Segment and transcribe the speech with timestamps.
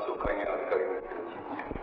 [0.00, 1.79] 紹介に預かります。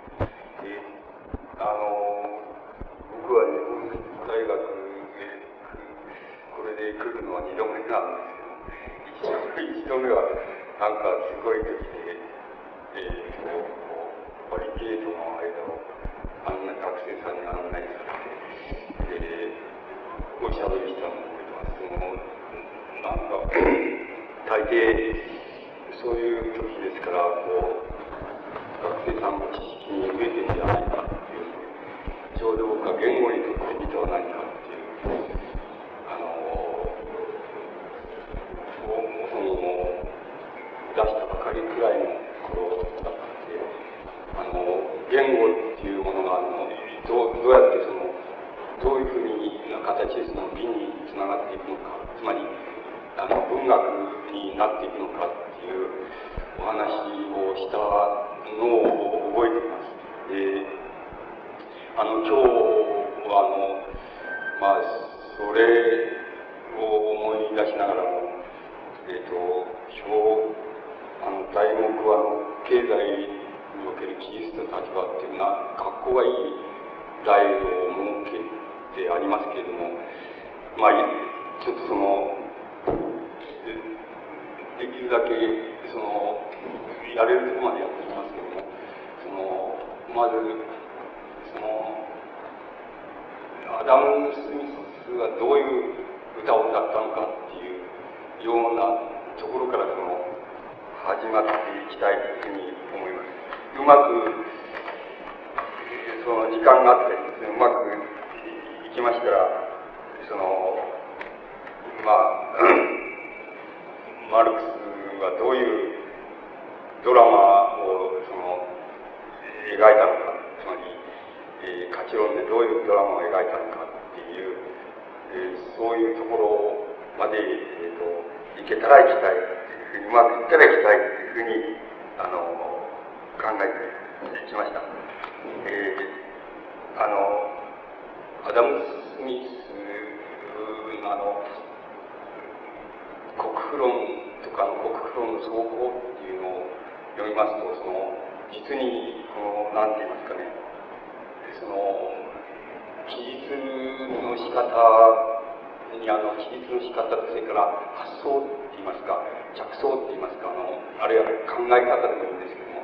[157.95, 159.21] 発想って言いますか、
[159.55, 162.83] 着想って言いますか、あの、あるいは考え方でもいいんですけども、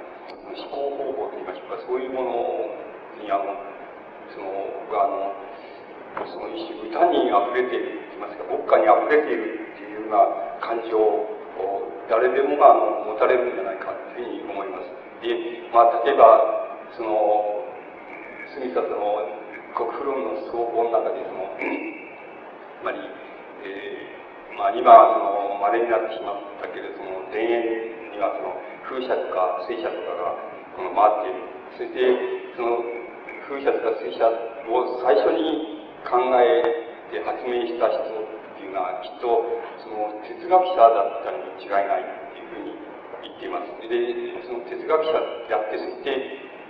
[0.54, 2.32] 思考方法と言いましょうか、そういうもの
[3.20, 3.58] に、あの、
[4.32, 4.48] その、
[4.88, 5.34] 僕はあの、
[6.30, 11.34] その一種歌に溢れていると言いますか、牧歌に溢れているっていうような感情を
[12.10, 12.74] 誰でもが
[13.08, 14.92] 持たれるんじゃないかというふうに思います。
[15.26, 15.34] で、
[15.72, 17.66] まあ、例えば、その、
[18.54, 19.26] スミスはその、
[19.74, 23.00] 国フ論の総合の中で、その、 つまり、
[23.66, 24.13] えー、
[24.58, 30.38] まあ、今、その、稀になってしまったけれども、田園にはその、風車とか水車とかが、
[30.76, 31.54] この、回っている。
[31.78, 32.02] そして、
[32.56, 32.84] その、
[33.50, 34.30] 風車とか水車
[34.72, 36.64] を最初に考え
[37.12, 39.44] て発明した人っていうのはきっと
[39.84, 42.76] その哲学者だったに違いないっていうふうに
[43.22, 43.68] 言っています。
[43.84, 46.10] で、その哲学者であって、そして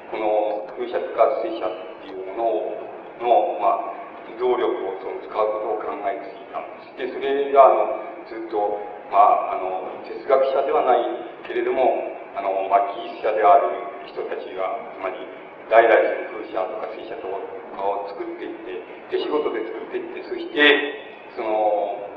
[0.10, 2.74] この風車とか水車っていうも
[3.22, 3.93] のの、まあ、
[4.40, 6.62] 動力をその使うことを考えていた。
[6.98, 8.80] で、それがあのずっと、
[9.12, 11.04] まあ、あの哲学者ではない
[11.48, 13.70] けれども、あの、まあ、技術者である
[14.08, 15.22] 人たちが、つまり、
[15.70, 22.10] 代々その風車とか水車とかを作っていって、手仕事で作っていって、そして、その、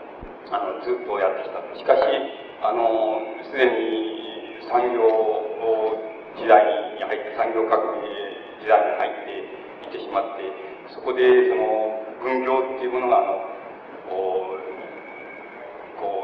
[0.51, 1.61] あの、ずっとやってきた。
[1.75, 2.01] しかし、
[2.63, 5.05] あの、すでに産業
[6.39, 6.65] 時代
[6.97, 8.09] に入って、産業革命
[8.63, 10.49] 時代に入っていってしまって、
[10.95, 13.27] そこで、その、分業っていうものが、あの、
[14.09, 14.59] こ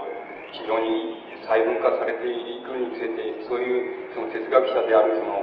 [0.05, 0.07] う、
[0.53, 3.71] 非常に細分化されていくにつれて、そういう、
[4.15, 5.43] その哲学者である、その、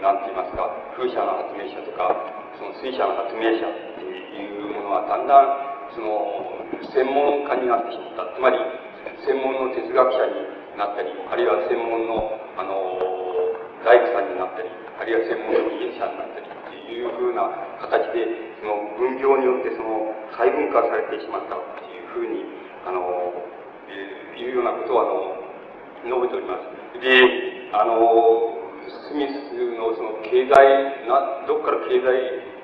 [0.00, 2.14] なんて言いますか、風車の発明者とか、
[2.58, 5.44] その水車の発明者っていうものはだんだん、
[5.94, 6.06] その、
[6.92, 8.36] 専門家になってしまった。
[8.36, 8.58] つまり、
[9.24, 10.32] 専門の哲学者に
[10.76, 12.98] なったり、あるいは専門の、あの、
[13.84, 14.68] 大工さんになったり、
[15.00, 16.55] あるいは専門の技術者になったり
[16.92, 17.50] いうふうな
[17.80, 18.26] 形で、
[18.60, 22.44] その分業によってその細分化されてしまったっていうふうに、
[22.86, 23.34] あの、
[24.36, 25.46] いうようなことをあの、
[26.04, 27.00] 述べております。
[27.00, 27.98] で、あの、
[28.86, 32.56] スミスのその経済な、どっから経済、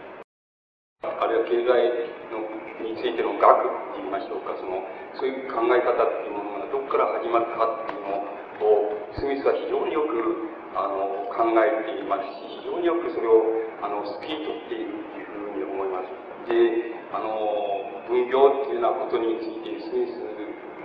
[1.03, 2.47] あるいは経済の
[2.87, 4.83] についての学って言いましょうか、その、
[5.19, 8.23] そういう考え方っていうものがどっから始まったかっていうの
[8.63, 13.45] を、スミスは非常によく、あの、考えていますし、非常によくそれを、
[13.85, 16.09] あの、スピードっているというふうに思います。
[16.49, 20.17] で、あの、分業っていうようなことについて、スミス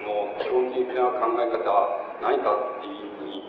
[0.03, 3.43] の基本的な考え方は何かっていうふうに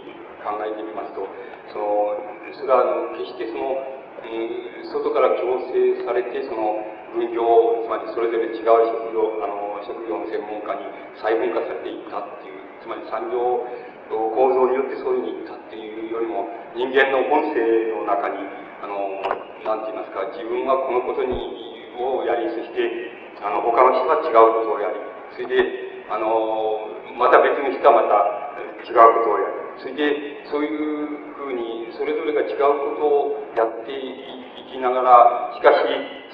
[0.46, 1.26] 考えてみますと、
[1.74, 2.14] その、
[2.54, 3.74] それは、あの、決してその、
[4.18, 6.78] うん、外から強制されて、その、
[7.18, 10.86] 分業、つまりそれぞれ違う職業、あの、職業の専門家に
[11.18, 13.66] 細分化されていったっていう、つまり産業
[14.08, 17.60] 構造によってそういうふうに言ったっていうよりも、人間の本性
[17.92, 18.40] の中に、
[18.80, 19.20] あの、
[19.64, 21.68] なんて言いますか、自分はこのことに、
[21.98, 23.10] をやり、そして、
[23.42, 25.02] あの、他の人は違うことをやり、
[25.34, 26.88] それで、あの、
[27.18, 28.38] また別の人はまた
[28.86, 29.58] 違うことをやる。
[29.82, 35.82] それで、そういうふうに、それぞれが違うことをやっていきながら、しかし、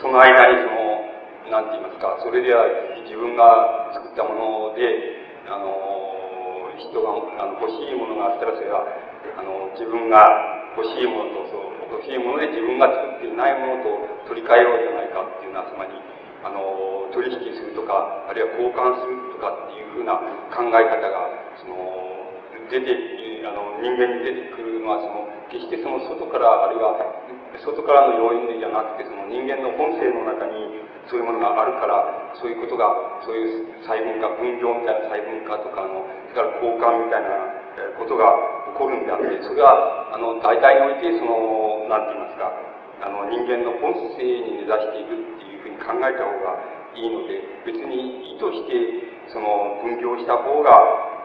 [0.01, 2.65] その間にその、なんて言いますか、それでは
[3.05, 4.81] 自分が作ったもので、
[5.49, 6.04] あの、
[6.79, 7.11] 人が
[7.41, 8.87] あの欲しいものがあったらそれは
[9.37, 10.23] あの自分が
[10.75, 13.91] 欲しいものとそう欲しいもので自分が作っていないものと
[14.27, 15.95] 取り替えようじゃないかっていうのはつまり
[16.45, 20.19] あの取引するとかあるいは交換するとかっていうふうな
[20.53, 21.31] 考え方が
[21.63, 21.79] その
[22.69, 22.91] 出て
[23.47, 26.97] あの人間に出てくるのはその決してその外からあるいは
[27.61, 32.89] 外からの要因でじゃなくてその人間の本性の中にそういうものがあるからそういうことが
[33.23, 36.03] そういう細分化分業みたいな細分化とかの
[36.35, 38.27] から交換みたいなことが
[38.75, 42.51] 起こるんであってそれはあの大体においてその何て言いますか
[43.03, 46.59] あの人間の本性に根ざしているっていうふうに考えた方が
[46.95, 50.71] いいので別に意図してその分業した方が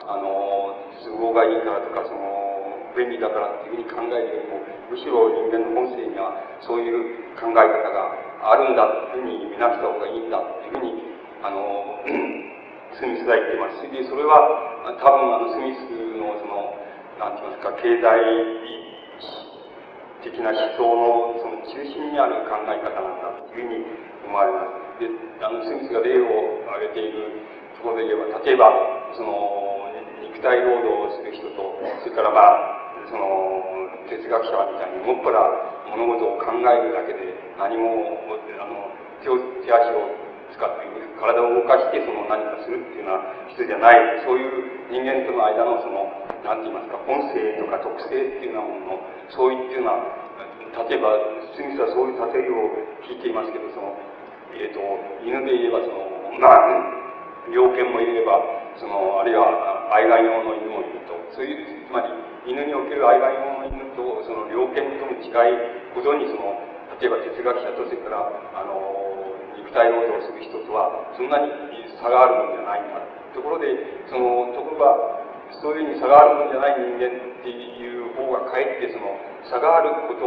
[0.09, 0.73] あの
[1.05, 6.33] 都合がいいからとかその便利だからっていうふうに考えるよりもむしろ人間の本性には
[6.65, 10.95] そういう考え方があるんだというふうに見なした方がいいんだというふうに、
[11.43, 11.99] あの、
[12.99, 13.79] スミスは言っています。
[13.87, 14.35] で、それは、
[14.99, 15.87] 多分、あの、スミス
[16.19, 16.75] の、その、
[17.15, 18.03] なんて言いますか、経済
[20.19, 23.87] 的な思想の、その中心にある考え方なんだというふうに
[24.27, 24.67] 思われま
[24.99, 25.07] す。
[25.07, 25.07] で、
[25.39, 27.39] あの、スミスが例を挙げている
[27.79, 28.67] ところで言えば、例えば、
[29.15, 29.87] その、
[30.19, 33.63] 肉体労働をする人と、それからまあ、その、
[34.11, 35.39] 哲学者みたいにもっぱら
[35.87, 38.27] 物事を考えるだけで何も、
[38.59, 38.91] あの、
[39.23, 39.31] 手、
[39.63, 40.18] 手足を
[40.59, 46.11] 体を動かしてその何かするっていうような人じゃない、そういう人間との間のその、
[46.43, 50.03] なんて言いますか、本性とか特性っていうようなものの相違っていうのは、
[50.89, 51.15] 例えば、
[51.55, 52.71] スミスはそういう例えを
[53.07, 53.95] 聞いていますけど、その、
[54.53, 54.79] えっ、ー、と、
[55.25, 56.59] 犬で言えばその、まあ、
[57.49, 58.39] 猟犬もいれば、
[58.77, 65.59] その、あるいは愛玩用の犬もいると、そういう、つまり、犬における愛玩用の犬とその猟犬との違い
[65.93, 66.55] ほどにその
[66.97, 68.25] 例えば哲学者とそれから
[68.55, 69.18] あの
[69.69, 71.45] 肉体労働をする人とはそんなに
[72.01, 73.05] 差があるものじゃないんだ
[73.37, 73.69] ところで
[74.09, 75.21] そのところが
[75.61, 79.13] そういうふうに差があるものじゃない人間っていう方がかえってその
[79.45, 80.25] 差があること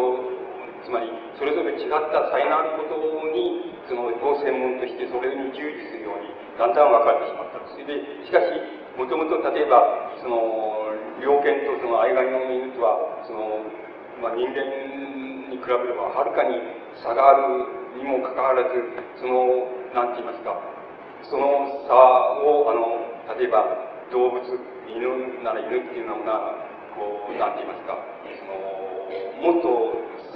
[0.87, 2.99] つまりそれぞれ違った才能あること
[3.35, 8.47] にそのを専門としてそれに従事するようにだんだん分かってしまったそれでしかし
[8.95, 10.39] もともと例えばその
[11.19, 13.63] 猟犬とその愛玩用の犬とはその、
[14.23, 15.32] まあ、人間
[15.63, 16.59] 比べればはるかに
[17.01, 18.77] 差があるにもかかわらず
[19.23, 20.59] その何て言いますか
[21.31, 21.95] その差
[22.43, 23.65] をあの例えば
[24.11, 24.43] 動物
[24.91, 26.59] 犬なら犬っていうのは
[26.99, 27.97] こう何て言いますか
[28.37, 28.83] その
[29.41, 29.69] もっと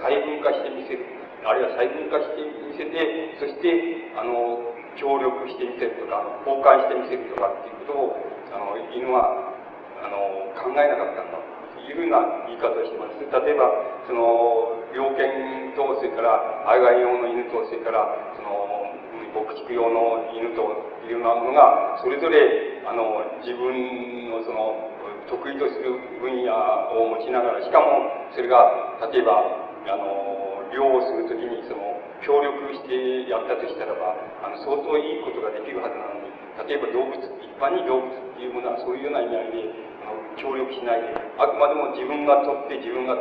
[0.01, 1.05] 細分化してみせる
[1.45, 2.95] あるいは細分化してみせて
[3.39, 4.63] そしてあの
[4.97, 8.17] 協力してみせるとか交換してみせるとかっていうことを
[8.55, 9.53] あの犬は
[10.01, 11.56] あの考えなかったんだと
[11.87, 13.23] いうふうな言い方をしてます。
[13.23, 13.71] 例えば、
[14.07, 18.03] その、猟犬と、それから、愛玩用の犬と、それから、
[18.35, 18.91] その、
[19.35, 20.65] 牧畜用の犬と
[21.05, 24.91] いうようなものが、それぞれ、あの、自分のその、
[25.29, 26.55] 得意とする分野
[26.95, 29.43] を持ちながら、しかも、それが、例えば、
[29.87, 36.33] あの、漁をするときに、その、協力してやったとしたらば、あの、相当いいことができるはずなのに、
[36.65, 39.86] 例えば動物、一般に動物っていうものはそういうような意味合いで、
[40.37, 43.17] 協力しないで、あくまでも自分が取って自分が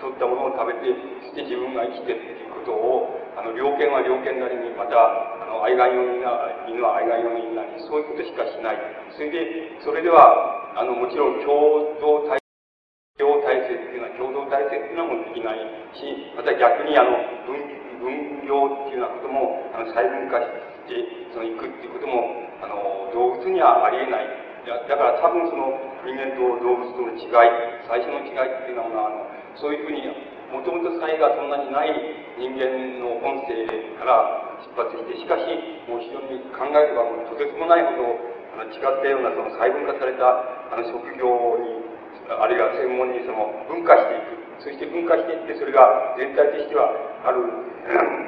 [0.00, 0.92] 取ったものを食べて、
[1.30, 6.20] そして自分が生きてっていうことを、あの、猟犬は猟犬なりに、また、あの、愛玩用の
[6.68, 8.78] 犬は愛玩用の犬なり、そういうことしかしない。
[9.16, 12.38] それで、それでは、あの、もちろん共同体
[13.14, 15.58] 共体制っていうのは、共同体制っていうのはもできない
[15.94, 16.02] し、
[16.34, 17.14] また逆にあの、
[17.46, 17.62] 分、
[18.02, 20.50] 分業っていうようなことも、あの、細分化し
[20.90, 20.98] て、
[21.30, 22.26] その、行くっていうことも、
[22.58, 24.43] あの、動物にはありえない。
[24.64, 25.76] だから多分その
[26.08, 27.28] 人間と動物との違い、
[27.84, 29.28] 最初の違いっていうのは、あの
[29.60, 30.08] そういうふうに、
[30.52, 31.92] もともと差異がそんなにない
[32.40, 33.68] 人間の本性
[34.00, 35.44] から出発して、しかし、
[35.84, 38.16] もう非常に考えればもうとてつもないほど
[38.56, 40.24] あの違ったようなその細分化された
[40.72, 41.28] あの職業
[41.60, 41.84] に、
[42.24, 44.44] あるいは専門にその分化していく。
[44.64, 46.88] そして分化していって、それが全体としては、
[47.26, 47.42] ある、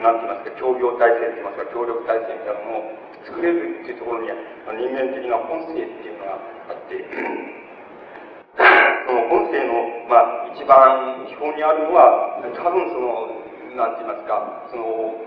[0.02, 6.38] なんて言いますか、協業体制と言いますか、協力体制みたいなものを作れるっていうところに、人間的な本性っていうのが
[6.70, 6.94] あって、
[8.56, 13.42] その本性の、まあ、一番基本にあるのは、多分その、
[13.74, 15.18] なんて言いますか、その、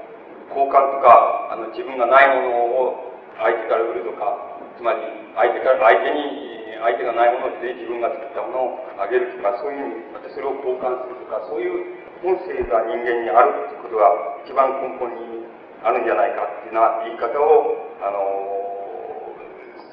[0.49, 2.49] 交換とか、あの、自分がないもの
[2.89, 4.33] を相手から売るとか、
[4.79, 5.03] つまり、
[5.35, 14.07] 相手から、相手に相手がないもので自分が作ったものをあげるとか、そういうふうに、またそれを交換するとか、そういう本性が人間にあるということが
[14.47, 15.38] 一番根本に
[15.83, 18.19] あるんじゃないかっていうような言い方を、あの、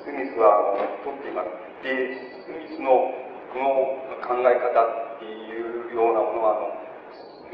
[0.02, 0.74] スミスは
[1.06, 1.54] 取っています。
[1.86, 3.14] で、スミスの
[3.54, 6.74] この考え方っていうようなものは、あの、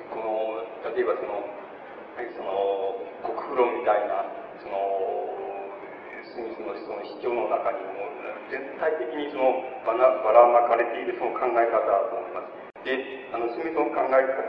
[0.09, 0.65] この、
[0.97, 1.45] 例えばその、
[2.33, 4.25] その、国風論みたいな、
[4.65, 4.81] その、
[6.33, 8.09] スミスのその主張の中にも
[8.49, 12.89] 全体的にそのばらばらまかれているその考え方だと思います。
[12.89, 14.49] で、あの、スミソン考え方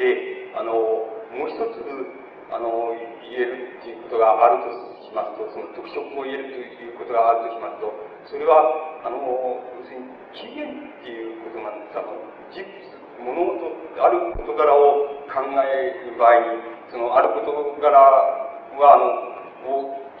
[0.00, 2.96] で、あの、もう一つ、あの、
[3.28, 4.72] 言えるっていうことがあると
[5.04, 7.92] しますと、その特色を言えるということがあるとしますと、
[8.28, 11.98] それは、あの、要するに起源っていうことなんです。
[11.98, 12.12] あの、
[12.52, 12.64] 実
[13.20, 13.68] 物事、
[14.00, 19.28] ある事柄を考える場合に、その、ある事柄は、あの、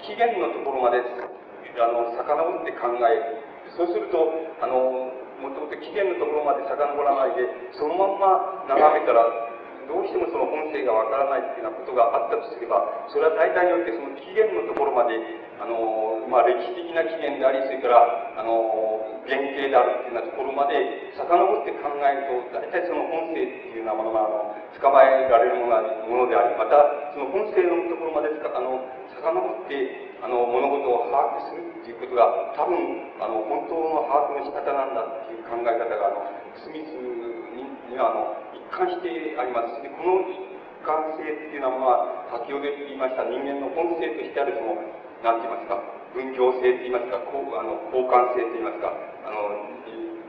[0.04, 3.48] 起源のところまであの、遡って考える。
[3.76, 4.18] そうすると、
[4.60, 7.46] あの、もともと起源のところまで遡らないで、
[7.78, 9.22] そのまんま眺めたら、
[9.88, 15.16] どうしてもその本性がわからないっていうようなことがあったとすれば、それは大体においてその起源のところまで、
[15.58, 20.76] あの、まあ、歴史的な起源であり、それから、あの、原型であるっていうようなところまで
[21.16, 28.84] 遡って考えると、大体その本性っていうようなものが、あの、捕まえられるものであり、また、その本性のところまであの、
[29.16, 32.74] 遡ってあの、物事を把握するっていうことが、多分、
[33.22, 36.26] あの、本当の把握の仕方なんだっていう考え方が、あの、
[36.58, 36.98] スミス
[37.86, 38.34] には、あの、
[38.70, 39.82] 貫してあります。
[39.82, 40.38] で、この一
[40.84, 44.78] 貫性っていうようなものは、先ほど言いました人間の本性としてある、その、
[45.24, 45.82] なんて言いますか、
[46.14, 48.92] 分業性と言いますか、こうあの交換性と言いますか、
[49.26, 49.68] あの、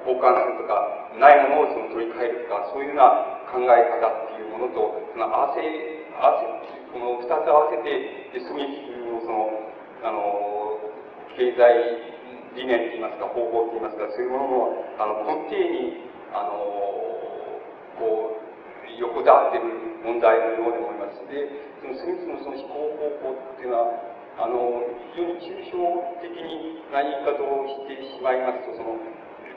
[0.06, 5.62] 交換するとか、ないものをその取り替えるとか、そういうような考え方っていうものと、その合わせ、
[6.16, 6.48] 合わせ、
[6.92, 9.50] この二つ合わせて、スミスのその、
[10.04, 10.80] あの、
[11.36, 11.60] 経済
[12.56, 16.02] 理念といいますか、方法といいますか、そういうものの、あの、根底に、
[16.34, 16.90] あの、
[18.00, 18.50] こう、
[18.98, 21.20] 横たわっている問題のように思います。
[21.28, 21.52] で、
[21.84, 24.00] そのスミスのその飛行方法っていうのは、
[24.40, 25.78] あの、非常に抽象
[26.24, 28.96] 的にな言い方をしてしまいますと、その、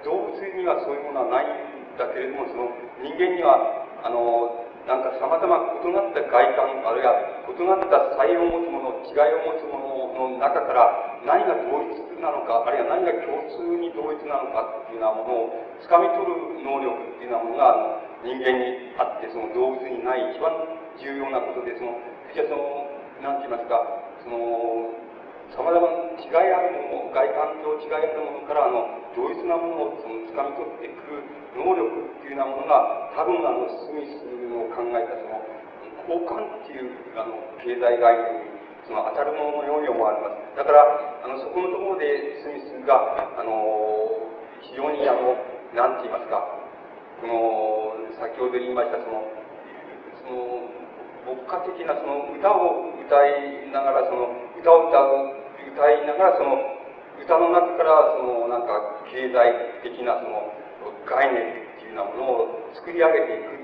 [0.02, 7.14] 動物にはそういうものはないんだけれども、その、人間には、あの、なんか様々異なった外観、あるいは
[7.46, 15.54] 異なった才を持つもの、違いを持つものの中から何が同一なのか、あるいは何が共通に同一なのかっていうようなものを
[15.86, 20.50] 掴み取る能力っていうようなものが人間にあって、その動物にない一番
[20.98, 21.94] 重要なことで、その、
[22.34, 22.90] じゃその、
[23.22, 23.78] なんて言いますか、
[24.26, 24.98] その、
[25.54, 31.22] 様々な違いあるもの、外観上違いあるものから、あの、同一なものをその掴み取ってくる
[31.54, 35.40] 能力っていうようなものが、多分あの、スミスの考えたその、
[36.08, 38.52] 交換っていう、あの、経済概念に、
[38.86, 40.56] その当たるもののように思われます。
[40.58, 40.82] だから、
[41.22, 44.28] あの、そこのところでスミスが、あの、
[44.60, 45.38] 非常にあの、
[45.74, 46.42] なんて言いますか、
[47.22, 49.22] この、先ほど言いました、その、
[50.20, 50.82] その、
[51.22, 55.38] 牧歌的なその歌を歌いながら、その、歌を歌う、
[55.70, 56.58] 歌いながら、その、
[57.22, 60.50] 歌の中から、その、なんか、経済的なその、
[61.06, 62.22] 概念っていうようなもの
[62.66, 63.61] を作り上げていく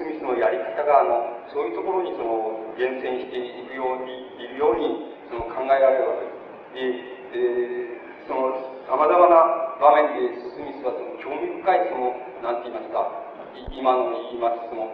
[0.00, 7.36] スミスのやり方が、あの、そういうところにその、厳選していくように、いるように、その考えられるわけです。
[7.36, 8.56] で、でその、
[8.88, 13.12] 様々な場面でスミスはその、興味深いその、なんて言いますか、
[13.76, 14.88] 今の言います、その、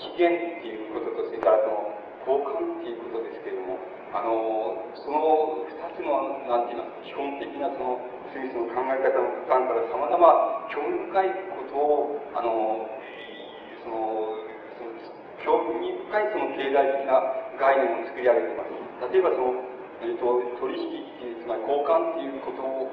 [0.00, 1.92] 起源っていうことと、それからその、
[2.24, 3.76] 交換っていうことですけれども、
[4.16, 8.00] あの、その二つの、なんて言いますか、基本的なその、
[8.32, 10.16] スミスの考え方のパターンから様々
[10.72, 12.88] 興味深いことを、あの、
[13.82, 14.38] その、
[14.78, 14.94] その
[15.42, 17.18] 興味深いその経済的な
[17.58, 19.12] 概念を作り上げています。
[19.12, 19.72] 例えばその、
[20.02, 22.90] えっ、ー、と、取引っていう、つまり交換っていうことを、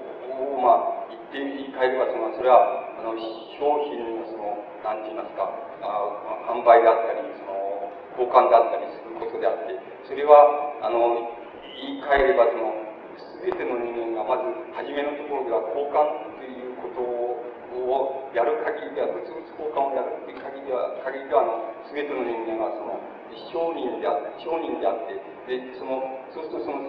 [0.62, 3.18] まあ、言って言い換えれば、その、それは、あの、
[3.58, 5.50] 商品のその、なんて言いますか、
[5.82, 9.74] あ販売であったり、その、交換であったりすることであって、
[10.06, 11.34] それは、あの、
[11.82, 12.78] 言い換えれば、その、
[13.18, 14.46] すべての人間がまず、
[14.78, 17.49] 初めのところでは交換ということを、
[17.84, 23.00] をやる限りでは、物々交換をやるという限りでは、限りでは、あの、すべての人間は、その、
[23.52, 25.16] 商人であって、商人であって、
[25.48, 26.02] で、その、
[26.34, 26.84] そうするとその、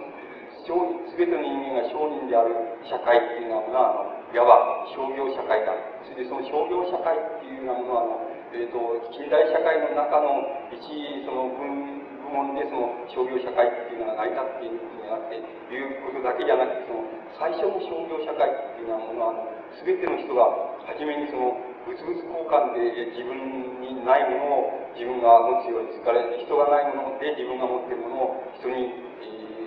[0.67, 2.53] 商人、すべての人間が商人である
[2.85, 5.73] 社会っていうのは、あの、いわば商業社会だ。
[6.07, 8.79] それでその商業社会っていうのは、あの、えっ、ー、と、
[9.15, 10.79] 近代社会の中の一、
[11.23, 17.03] その分、部門でその商業社会っていうのが成り立っていることになっていうことだけじゃなくて、その
[17.35, 20.51] 最初の商業社会っていうようなものは、全ての人が
[20.91, 21.55] 初めにその
[21.87, 28.91] 物々交換で自分にないものを自分が持つように、それから人がないもので自分が持っているものを人に、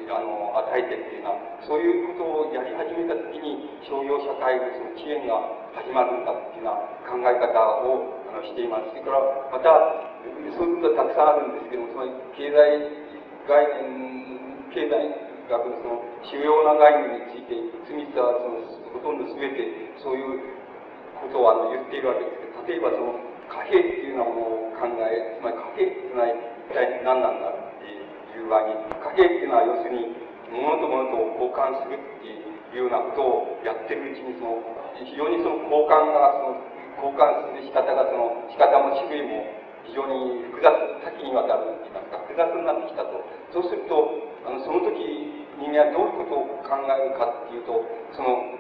[0.05, 5.43] えー、あの与えてっていうような、そういうことをやり始めたときに商業社会のその起源が
[5.75, 7.51] 始まるんだっていうような考え方
[7.83, 8.95] をあのしています。
[8.95, 9.19] それから
[9.51, 9.75] また、
[10.55, 12.55] そういうことはたくさんあるんですけども、つまり経済
[13.51, 14.93] 概念、経済
[15.51, 20.39] 学のその主要な概念について、スミスはそのほとんど全てそういう
[21.19, 23.19] ことをあの言っているわけですけど、例えばその
[23.51, 30.15] 貨幣っていうようなものを考え、つまり貨幣っていうのは一体何なんだっていう場合に、貨幣っていうのは要するに
[30.55, 32.39] 物と物と交換するってい
[32.79, 34.63] うようなことをやってるうちにその
[34.95, 36.63] 非常にその交換がその
[37.03, 39.43] 交換する仕方がその仕方も種類も
[39.87, 40.71] 非常に複雑
[41.03, 43.19] 多岐にわたるといいますか複雑になってきたと
[43.53, 43.95] そうすると
[44.47, 44.97] あのその時
[45.59, 47.79] 人間はどういうことを考えるかっていうと
[48.15, 48.59] その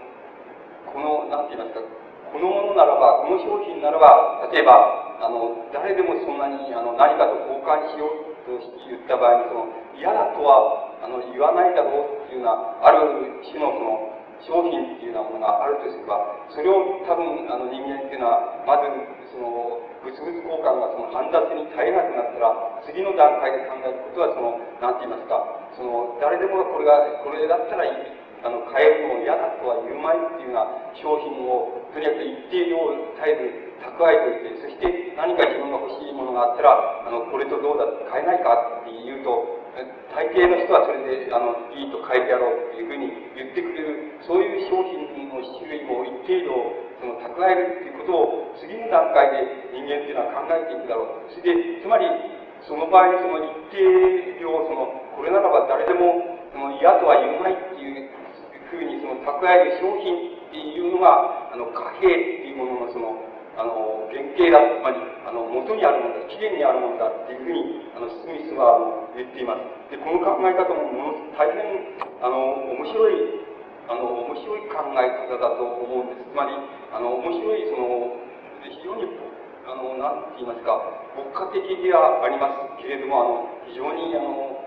[0.92, 8.58] この何て言いますかこのものならば、この商品ならば、例えば、あの、誰でもそんなに、あの、何かと交換しようと
[8.90, 16.18] 言った場合に、その、嫌だとは、あの、言わないだろうっていうような、ある種のその、商品っていうようなものがあるとすれば、
[16.50, 18.90] それを多分、あの、人間っていうのは、まず、
[19.30, 22.50] その、物々交換がその煩雑に耐えなくなったら、
[22.84, 25.38] 次の段階で考えることは、その、なんて言いますか、
[25.78, 28.23] その、誰でもこれが、これだったらいい。
[28.44, 30.68] あの、買えるのを嫌だとは言うまいっていうような
[31.00, 32.76] 商品を、とにかく一定量
[33.16, 39.64] 絶えず蓄えておいて、そして何か自分が欲しいものがあったら、あの、これとどうだ買えないかって言うと、
[40.14, 46.54] 大抵の人はそれで、あの、いいと変えてやろうっていうふうに言ってくれる、そういう商品の種類も一定量、
[47.00, 51.32] その蓄えるっていうことを次の段階で人間っていうのは考えていくだろう。
[51.32, 52.06] それで、つまり、
[52.62, 58.23] その場合その一定量、その、これならば誰でも、その嫌とは言うまいっていう
[58.70, 63.16] ふうにその蓄える商品っていうのが、あの、貨幣っていうもののその、
[63.54, 69.94] あの、原型だ、つまり、あの、元にあるものだ、起源にあるものだっていうふうに、あの、スミスは言っています。
[69.94, 71.62] で、この考え方ももの大変、
[72.22, 73.46] あの、面白い、
[73.86, 76.26] あの、面白い考え方だと思うんです。
[76.26, 76.54] つまり、
[76.90, 78.18] あの、面白い、その、
[78.64, 79.06] 非常に、
[79.66, 80.78] あの、なんて言いますか、
[81.14, 84.64] 牧歌的ではありますけれども、あの、非常に、あの、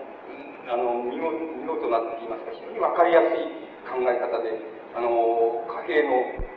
[0.68, 4.54] あの見見事なって言いますか、非常にわかりやすい考え方で、
[4.94, 6.48] あの、貨幣の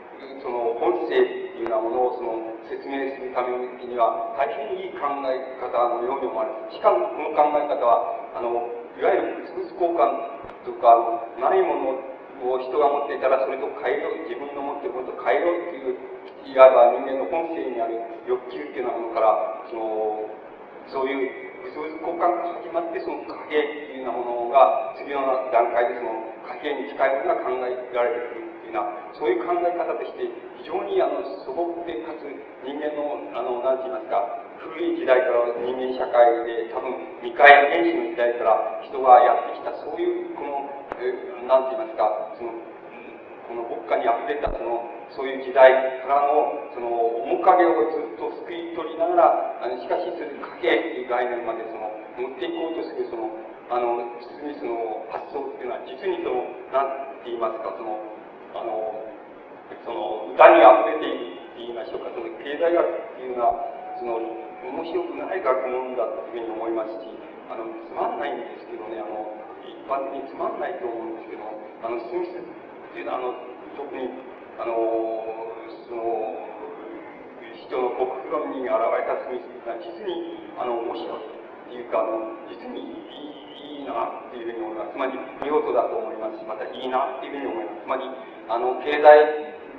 [0.43, 2.37] その本性っていうようなものをその
[2.69, 6.77] 説明するためには、大変いい考え方のように思われます。
[6.77, 10.31] しかもこの考え方は、あの、いわゆる物々交換
[10.65, 11.97] とか、ないも
[12.43, 15.97] のを人が持っていたらそれと変えろ、自分の持っているものと変えろっていう、
[16.41, 20.25] いわば人間の本性にある欲求っていうようなものから、その、
[20.89, 25.21] そういう物々交換が始まって、その貨幣っていうようなものが、次の
[25.53, 30.25] 段階でその貨幣に近いものが考えられてくるっていうような、そういう考え方として、
[30.61, 32.25] 非常にあの素朴で、かつ
[32.65, 34.25] 人間の、あの、なんて言いますか、
[34.61, 41.13] 古い時代から人間社会で、多分未開原始の時代から人がやってきた、そういう、この、え
[41.45, 42.53] なんて言いますか、その、
[43.49, 45.71] この国家に溢れたそのそういう時代
[46.07, 46.87] からのその
[47.27, 53.27] 面影をずっとすくい取りながらしかしそれ貨幣っていう概念までその持っていこうとするその
[53.71, 56.43] あのスミスの発想っていうのは実にその
[56.75, 56.91] 何
[57.23, 57.99] て言いますかその
[58.55, 58.99] あの
[59.83, 63.55] その歌に溢れているって言いましょうかその経済学っていうのは
[63.99, 67.11] その面白くない学問だというふうに思いますし
[67.51, 69.27] あのつまんないんですけどねあの
[69.63, 71.47] 一般的につまんないと思うんですけど
[71.83, 72.43] あのスミスっ
[72.95, 73.35] ていうのはあの
[73.75, 74.30] 特に
[74.61, 74.77] あの
[75.89, 76.37] その
[77.65, 84.93] 人の国富論に現れたスミスが実にあの面白いっていうかあの実にいいいいなっていうふうに思います。
[84.93, 87.81] つまり見事だと思いますしまたいいなっていうふうに思います。
[87.81, 88.05] つまり
[88.53, 89.01] あの経済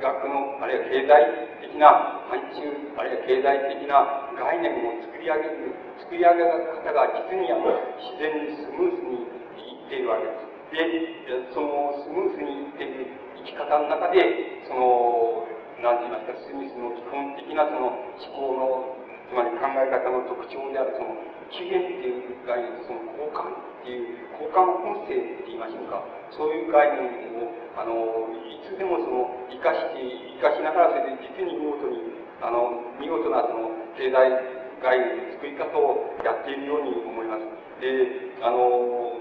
[0.02, 2.66] 学のあるいは経済的な範疇
[2.98, 4.02] あるいは経済的な
[4.34, 7.70] 概念を作り上げる作り上げ方が実にあの
[8.02, 10.50] 自然にスムーズにいっているわけです。
[10.74, 14.22] でそのスムーズにいっている生き方の中で、
[14.70, 15.46] その、
[15.82, 18.94] 何て言いますか、スミスの基本的なその思考の、
[19.26, 21.18] つまり考え方の特徴である、その、
[21.50, 25.98] 起源っていう概念とその交換っていう、交換本性って言いましょうか、
[26.30, 30.06] そういう概念を、あの、いつでもその、生かして、
[30.38, 31.98] 生かしながら、それで実に見事に、
[32.38, 37.46] あの、見事なその、経済概念の作り方をやっているように思います。
[37.82, 39.18] で、あの、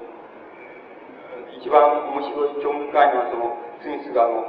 [1.57, 4.45] 一番面白い興味深いのは、その、スミスがあの、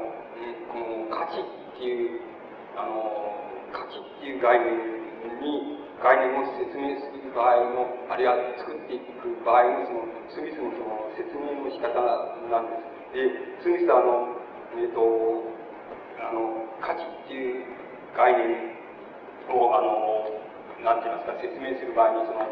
[0.68, 2.20] この価値っていう、
[2.76, 3.32] あの、
[3.72, 4.76] 価値っていう概念
[5.40, 11.96] に、概念を説明する場合の、あるいは作っていく場合の、その、スミスのその説明の仕方
[12.52, 12.76] なんで
[13.08, 13.16] す。
[13.16, 14.36] で、スミスはあの、
[14.76, 15.00] えっ、ー、と、
[16.20, 17.64] あの、価値っていう
[18.12, 18.76] 概念
[19.48, 20.28] を、あの、
[20.84, 22.44] なんて言いますか、説明する場合に、その、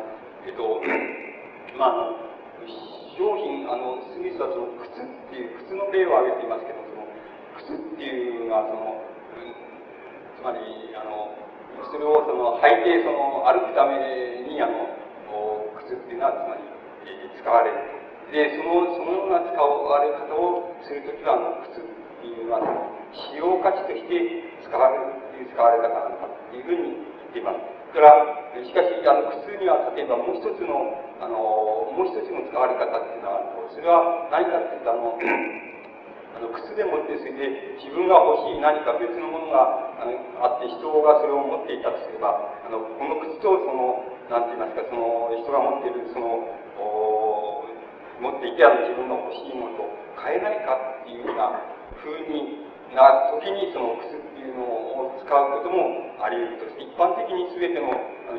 [0.48, 0.80] えっ、ー、と、
[1.76, 7.04] まあ、あの、商品、あの、スミスはその、靴っていう、靴の例を挙げていますけど、その、
[7.60, 9.52] 靴っていうのは、その、うん
[10.40, 10.64] つまり、
[10.96, 11.36] あの、
[11.88, 13.96] それをその履いてその歩くため
[14.44, 14.84] にあの
[15.80, 16.62] 靴っていうのはつまり、
[17.08, 17.80] え使われる
[18.30, 21.88] でそのそのような使われ方をするときはあの靴っ
[22.20, 22.94] ていうのはその
[23.32, 28.10] 使用価値として使われるっていう使われ方なのかっていうふうに言っていますから
[28.62, 35.18] しかしあの靴には例えばもう一つのあのもう一つの使われ方っていうのはそれは何かっていうとあの
[36.30, 40.14] あの靴でもってそれで自分が欲しい何か別のものがあの
[40.46, 46.46] あって人がそれを持っていたとすればあのこの靴とその何て言いますかその人が持っているその
[48.22, 49.90] 持っていてある自分の欲しいものと
[50.22, 51.58] 変えないかっていうような
[51.98, 57.90] 風にな時にその靴のを使うこともあり得るとして一般的に全ての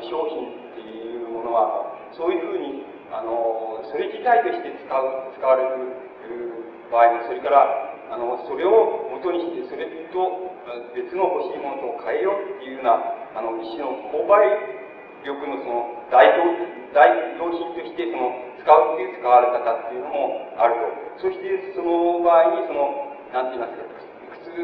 [0.06, 5.96] 商品っていうものはそういうふうにあのそれ自体として使う使われる
[6.90, 10.20] 場合もそれからあの、それを元にして、それと
[10.92, 13.00] 別の欲しいものと変えようっていうような、
[13.32, 14.36] あの、一種の購買
[15.24, 16.44] 力のその代表、
[16.92, 17.08] 代
[17.40, 20.76] 表品としてその、使うっていう使われ方っていうのもある
[21.16, 21.24] と。
[21.24, 24.11] そして、その場合に、その、なんて言いますか、
[24.52, 24.60] 靴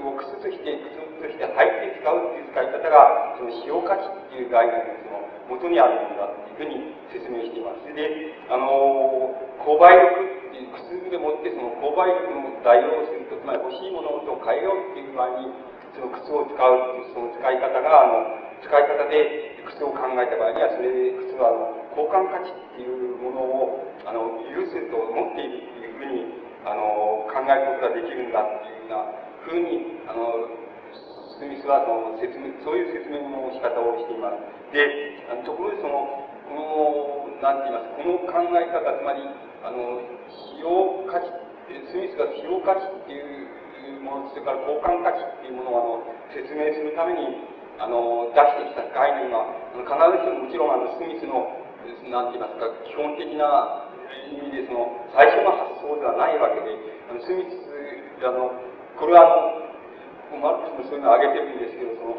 [0.00, 7.88] を靴として、靴として履いて使うっていう使い方が、その使用価値っていう概念のその、元にあるものだっていうふうに説明しています。
[7.92, 10.38] で、あの、購買力
[10.76, 15.52] 薬でもってその購買力の代用すると、つまり欲しいものと変えようっていう場合に、
[15.94, 26.26] その靴を使うっていうその使い方が、あの、使い方で靴を考えた場合には、それで靴はあの交換価値っていうものを、あの、有すると思っているっていうふうに、
[26.66, 29.04] あの、考えることができるんだっていうな
[29.44, 30.48] ふうに、あの、
[31.38, 34.42] スミスはその説明、そういう説明の仕方をしています。
[34.74, 39.22] で、ところでその、この、なんて言います、この考え方、つまり、
[39.62, 41.30] あの、使用価値、
[41.68, 47.44] スミスが使用価値っていうもの、それから交換価値っていうものをあの説明するために、
[47.78, 49.46] あの、出してきた概念は、
[49.78, 51.46] 必ずしももちろんあの、スミスの、
[52.10, 53.86] なんて言いますか、基本的な
[54.34, 56.74] 意味で、その、最初の発想ではないわけで、
[57.06, 58.50] あのスミス、あの、
[58.98, 62.18] これはあの、マルクスもそういうのを挙げてるんですけど、その、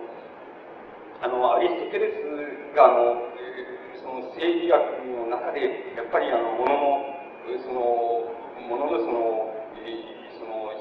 [1.20, 2.24] あの、アリストテレス
[2.72, 3.20] が、あの、
[4.00, 4.80] その政治学
[5.12, 5.60] の中で、
[6.00, 7.20] やっぱりあの、ものの、
[7.60, 7.84] その
[8.64, 9.52] もののその、
[10.40, 10.72] その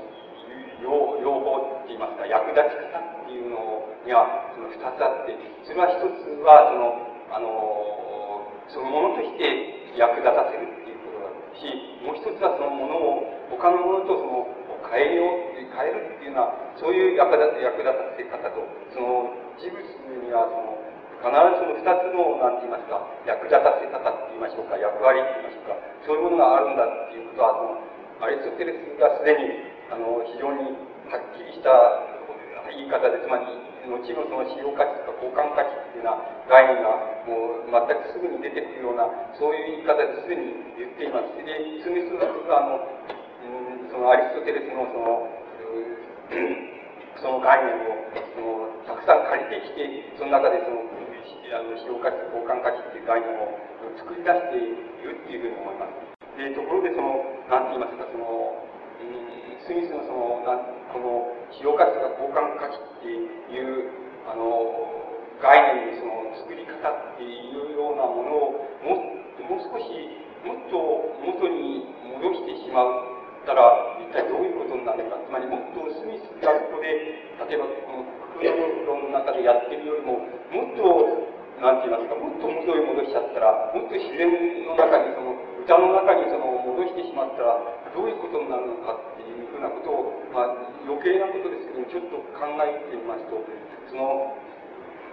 [0.83, 5.35] 要要望って言いますか役立ち方っていうのにはその2つあって
[5.67, 6.95] それは1つはその
[7.35, 11.67] あのそのものとして役立たせるっていうことだし
[12.05, 14.47] もう一つはそのものを他のものとその
[14.91, 19.79] 変えよう変えるっていうのはそういう役立役立たせ方とその事物
[20.25, 20.79] にはその
[21.19, 25.75] 必ずその二つの、なんて言いますか、役立たせ方って言いましょうか、役割って言いましょうか、
[26.07, 30.79] そういうものがあるんだっていうことは、そのアリストテレスがすでに、あの、非常に
[31.11, 31.75] はっきりした
[32.71, 33.51] 言い方で、つまり、
[33.83, 36.95] 後のその使用価値とか交換価値っていうような概念が、
[37.27, 41.35] もう全くすぐに出てくるような、そういう言い方ですでに言っています。
[41.35, 42.15] で、スミス
[42.47, 42.79] は、あの、
[43.91, 45.29] そのアリストテレスのその、
[47.19, 47.99] その概念を
[48.35, 50.89] そのたくさん借りてきて、その中でその
[51.49, 53.57] あの使用価値、交換価値っていう概念を
[53.97, 54.69] 作り出してい
[55.01, 56.09] るっていうふうに思います。
[56.37, 58.69] で、ところでその、なんて言いますか、その、
[59.65, 60.61] スミスのその、な
[60.93, 63.91] この使用価値とか交換価値っていう、
[64.29, 64.77] あの、
[65.41, 69.09] 概念のその作り方っていうようなものをも
[69.49, 69.89] もう少し
[70.45, 70.77] もっと
[71.25, 73.18] 元に戻してしまう
[73.49, 73.65] ったら
[74.05, 77.17] 一体どういうことになるかつまりもっとスミスがここで
[77.49, 78.05] 例えばこの
[78.37, 78.53] 空
[78.85, 80.21] 論の中でやってるよりも
[80.53, 84.31] もっとなんて言いますか、もっと元へ戻しちゃったら、もっと自然
[84.63, 87.59] の中に、その、歌の中にその戻してしまったら、
[87.91, 90.55] どういうことになるのかっていうふうなことを、まあ、
[90.87, 93.43] 余計なことですけども、ちょっと考えてみますと、
[93.91, 94.39] その、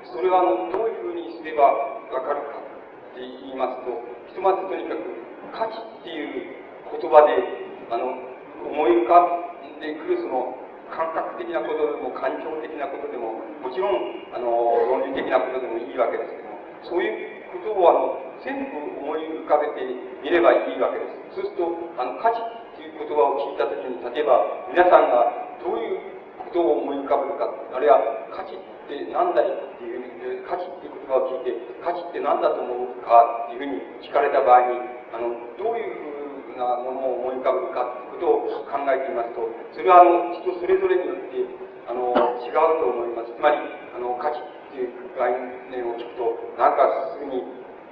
[0.06, 1.66] それはあのどういうふうにすれば
[2.14, 3.98] わかるかって言いますと、
[4.30, 5.02] ひとまずとにかく、
[5.50, 6.62] 価値っていう
[6.94, 8.18] 言葉で、あの、
[8.66, 9.22] 思い浮か
[9.62, 10.56] んでくるその、
[10.94, 14.46] 感覚的なことでも感情的なことでももちろんあの
[14.86, 19.82] 論理的なことでもいいわけですけどもそういうことをあの全部思い浮かべて
[20.22, 21.42] みればいいわけです。
[21.42, 27.98] そうするとあの価値っていう言葉を聞いた時に例えば皆さんがどういうことを思い浮かべるか、あるいは
[28.30, 34.78] 価値って何だいっていう、価値っていう言葉を聞いて、価値って何だと思うかっていうふうに聞かれた場合に、
[35.16, 36.15] あの、どういうふう
[36.58, 41.44] なものを思い浮かべるかっていうことを考えてみますと、それはあの、人それぞれによって、
[41.88, 43.36] あの、違うと思います。
[43.36, 43.60] つまり、
[43.94, 45.32] あの、価値っていう概
[45.70, 47.44] 念を聞くと、なんかすぐに、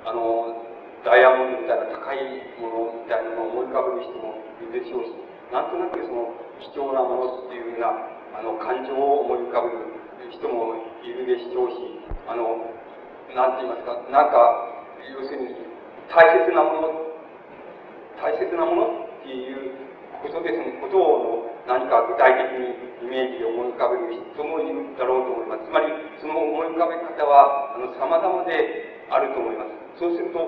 [0.04, 0.64] あの、
[1.04, 2.20] ダイヤモンドみたいな高い
[2.64, 5.12] ものみたいなのを思い浮かべる人もいるでしょうし、
[5.52, 6.32] なんとなくその
[6.64, 7.92] 貴重なものっていうような、
[8.40, 9.84] あの、感情を思い浮かべる
[10.32, 12.72] 人もいるでしょうし、あの、
[13.36, 14.40] なんて言いますか、なんか、
[15.12, 15.54] 要するに、
[16.10, 17.13] 大切なもの、
[18.24, 19.76] 大切なものっていう
[20.24, 22.72] ことで、そのことを何か具体的に
[23.04, 25.68] イメージで思い浮かべる人もいるだろうと思います。
[25.68, 25.92] つまり、
[26.24, 30.00] その思い浮かべ方は、あの、様々であると思います。
[30.00, 30.40] そうすると、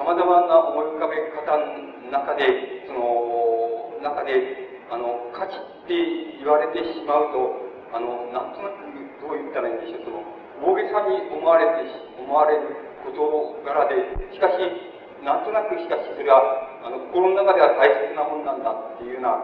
[0.00, 5.92] 様々な思い浮かべ方の中で、その、中で、あの、価値って
[6.40, 7.60] 言われてしまうと、
[7.92, 8.88] あの、なんとなく、
[9.20, 10.24] どう言ったらいいんでしょう、その、
[10.64, 11.92] 大げさに思われて、
[12.24, 12.72] 思われる
[13.04, 13.20] 事
[13.68, 19.34] 柄で、しかし、なんとなくしかしそれは、あの、心の中では大切なもんなんだっていうような、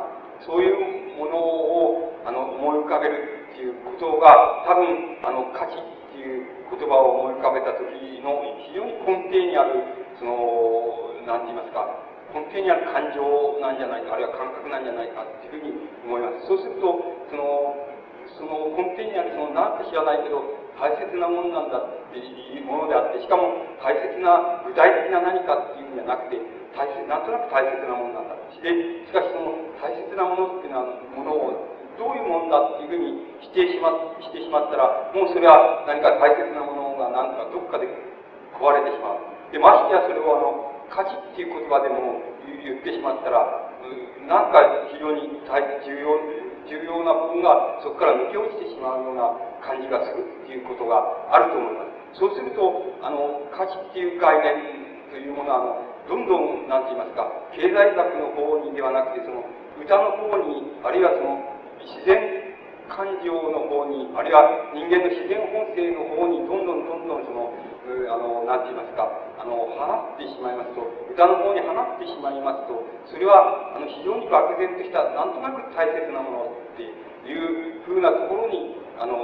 [0.47, 9.83] そういうものを、あの、思い浮かべるっていうことが、多分、あの、価値っていう言葉を思い浮かべた時の非常に根底にある、
[10.19, 11.87] その、なんて言いますか、
[12.35, 13.23] 根底にある感情
[13.63, 15.75] なんじゃないか、あるいは感覚なんじゃないかっていうふうに
[16.07, 16.47] 思います。
[16.47, 16.99] そうすると、
[17.31, 17.77] その、
[18.39, 20.43] その根底にある、その、なんか知らないけど、
[20.79, 26.39] 大切なものなんだっていうものであって、しかも大切な具体的な何かっていうんじゃなくて、
[26.75, 28.35] 大切、なんとなく大切なものなんだ。
[28.59, 28.71] で、
[29.07, 37.87] しかしその大切なものっていうのは、ものをどういうものだっていうふうに否定しま、してしまったら、もうそれは何か大切なものが何かどっかで
[38.59, 39.23] 壊れてしまう。
[39.55, 42.19] で、ましてやそれをあの、価値っていう言葉でも
[42.67, 43.47] 言ってしまったら、
[44.27, 45.35] なんか非常に
[45.85, 46.19] 重要、
[46.68, 49.33] 重要な部分がそこから抜け落ちてしまうような
[49.64, 51.00] 感じがするっていうことが
[51.33, 52.20] あると思います。
[52.20, 59.42] そうすると、あの、価値っていう概念というものは、あの、どんどん、なんて言いますか、経済学の方にではなくて、その、
[59.81, 61.42] 歌の方に、あるいはその、
[61.83, 62.55] 自然
[62.88, 67.50] 感情の方に、あるいは人間の自然本性の方に、どんどんどんどんその、
[67.85, 69.05] あの、なんて言いますか、
[69.37, 72.81] あの、放ってしまいますと、歌の方に放ってしまいますと、
[73.12, 79.16] それは、あの、非常に漠然とした、なんとなく大切なものっていうふうなところに、あの、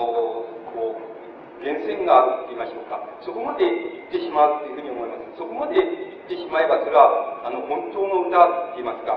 [0.77, 3.01] こう、源泉があるって言いましょうか。
[3.21, 5.41] そこまで行ってしまうというふうに思います。
[5.41, 9.17] そこまで行ってしまえば、それは、あの、本当の歌って言いますか、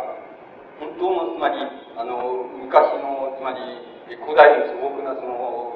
[0.79, 1.59] 本当の、つまり、
[1.95, 3.59] あの、昔の、つまり、
[4.23, 5.72] 古代の素朴な、その、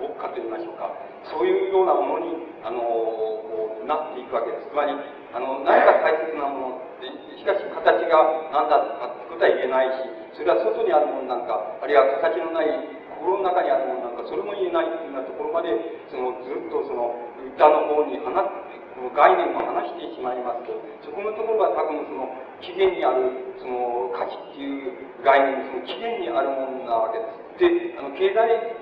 [0.00, 0.88] 牧歌と言いましょうか。
[1.28, 2.32] そういうようなものに、
[2.64, 4.72] あの、こう、なっていくわけです。
[4.72, 7.04] つまり、あの、何か大切なもの、
[7.36, 12.68] しかし形が何だかってことは言えないし、それは外にあるものなんか、あるいは形のない
[13.20, 15.76] 心の中にあるものなんか、それも言えないというようなところまで、
[16.08, 17.12] その、ずっとその、
[17.52, 18.36] 歌の方に放っ
[18.68, 22.28] て、この概念を話してしまいますと、そこのところが多分その、
[22.60, 24.92] 起源にある、その、価値っていう
[25.24, 27.28] 概念、その起源にあるものなわけで
[27.60, 27.96] す。
[27.96, 28.80] で、あの、経済、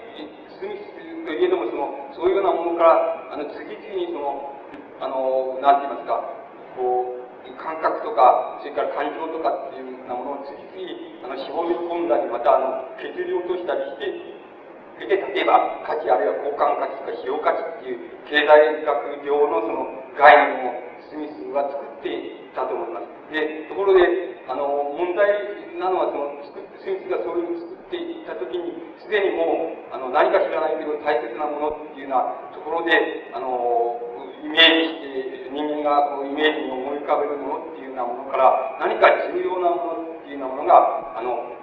[0.58, 0.97] スミス
[1.28, 4.48] といえども、その、そういうようなものから、あの、次々にその、
[4.96, 6.24] あの、なんて言いますか、
[6.72, 19.84] こう、感覚とか、それから感情とかっていうようなものを次々、あの、絞り込んだり、また、あの、削り落としたりして、で、例えば、価値あるいは交換価値とか使用価値っていう経済学上のその
[20.16, 20.74] 概念を
[21.06, 23.06] スミスは作っていたと思います。
[23.30, 24.00] で、ところで、
[24.48, 25.28] あの、問題
[25.76, 26.40] なのは、その、
[26.80, 33.96] スミスがそういう作っていったときに、すでにもう、あの、何か知らないけど大切なものっていうようなところで、あの、
[34.44, 41.56] イメージして、人間がこのイメージに思い浮かべるものっていうようなものから、何か重要なものっていうようなものが、あの、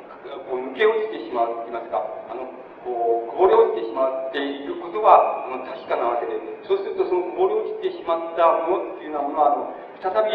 [0.50, 2.50] こう抜け落ちてしまうって言いますか、あの、
[2.82, 6.34] こう、こぼれ落ちてしまっていることは、あの、確かなわけで、
[6.66, 9.70] そうするとそのこぼれ落ちてしまったものっていうようなものは、あの、
[10.02, 10.34] 再び、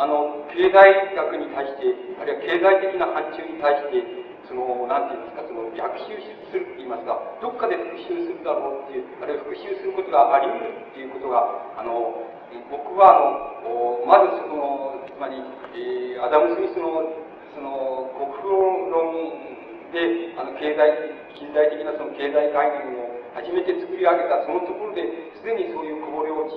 [0.00, 4.25] あの、経済学に対して、あるいは経済的な範疇に対して、
[4.56, 6.16] の、なんて言いますか、その、逆襲
[6.48, 11.44] するって言いますか、どっかで復讐するだろうっていう、あるいは復讐することがあり得るっていうことが、
[11.76, 12.24] あの、
[12.72, 15.36] 僕は、あの、まずその、つまり、
[15.76, 17.04] えー、アダム・スミスの、
[17.52, 18.48] その、国風
[18.88, 25.04] 論で、あの、経済、近代的なその経済概念を初めて作り上げたそのところで、
[25.36, 26.56] すでにそういうこぼれ落ち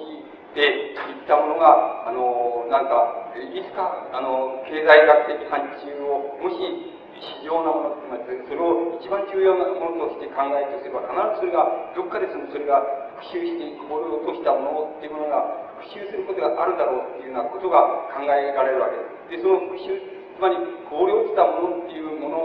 [0.55, 6.88] でいったものが、あの、なんか、いつか、あの、経済学的範疇を、もし、
[7.19, 12.81] 市場なものますそれを一番重要なものとして考えとすれば、必ずそれが、どっかでそのそれが
[13.21, 18.97] 復讐してこれを落としたものっていうものが復讐することがあるだろうっていうようなことが考えられるわけ
[19.29, 19.43] です。
[19.43, 20.55] で、その復讐、つまり
[20.87, 22.39] 凍り落ちたものっていうもの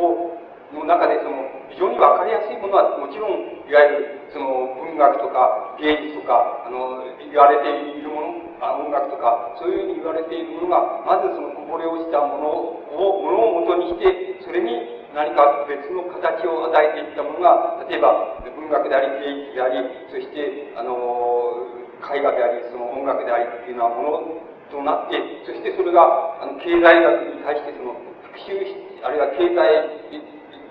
[0.00, 0.29] を、
[0.74, 12.48] の中で、その、非常にわかりやすいものは、もちろん、いわゆる、その、文学とか、芸術とか、あの、言われているもの、あ音楽とか、そういうふうに言われているものが、まずそのこぼれ落ちたもの
[12.92, 19.80] を、ものを元にして、それに何か別の形を与えていったものが、例えば、文学であり、芸術であり、
[20.12, 21.66] そして、あの、
[22.04, 25.16] 絵画であり、その音楽でありっていうようなものとなって、
[25.48, 27.96] そしてそれが、あの、経済学に対してその、
[28.28, 30.20] 復習し、あるいは経済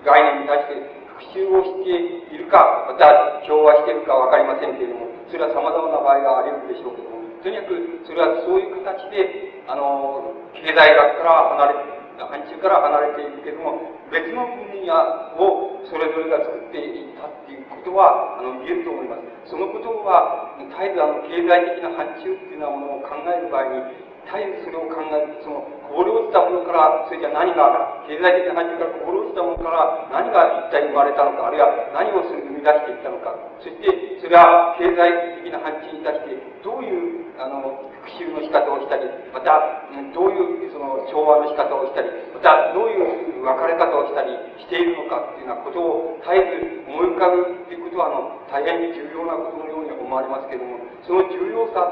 [0.04, 7.76] 概念に対して復習をしているか、また、共和しているかわかりませんけれども、それは様々な場合があり得るでしょうけども、とにかく、
[8.08, 13.80] それはそういう形で、あの、経済学から離れて、範疇から離れているけれども、
[14.12, 14.92] 別の分野
[15.40, 19.52] をそれぞれが作っていったっていうことは、あの、言えると思います。
[19.52, 51.88] そのことは、絶えずあの、経済的な範疇っていうようなものを考える場合に、絶えずそれを考え、その、こぼれ落ちたものから、それじゃ何が、経済的な範疇からこぼれ落ちたものから、何が一体生まれたのか、あるいは何を生み出していったのか、そして、それは経済的な範疇に対して、どういう、あの、復習の仕方をしたり、また、どういうその調和の仕方をしたり、またどういう別れ方をしたりしているのかっていうようなことを絶えず思い浮かぶっていうことは、あの、大変に重要なことのように思われますけれども、その重要さ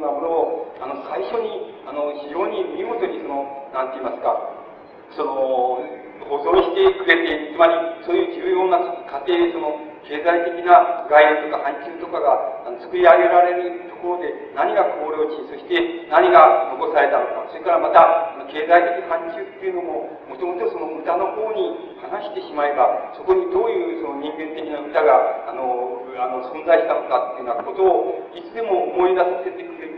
[0.00, 4.32] ようなものを、あの、最初に、あの、非常に見事にその、なんて言いますか、
[5.12, 5.84] その、
[6.24, 29.89] 保存してくれて、つまり、そういう重要な過程、その、経済的な概念とか範疇とかが作り上げられるところで何がこぼれ落ち、そして何が残されたのか、それからまた経済的範疇っていうのも、もともとその歌の方に話してしまえば、そこにどういうその人間的な歌が、あの、あの存在したのかっていうようなことをいつでも思い出させてくれる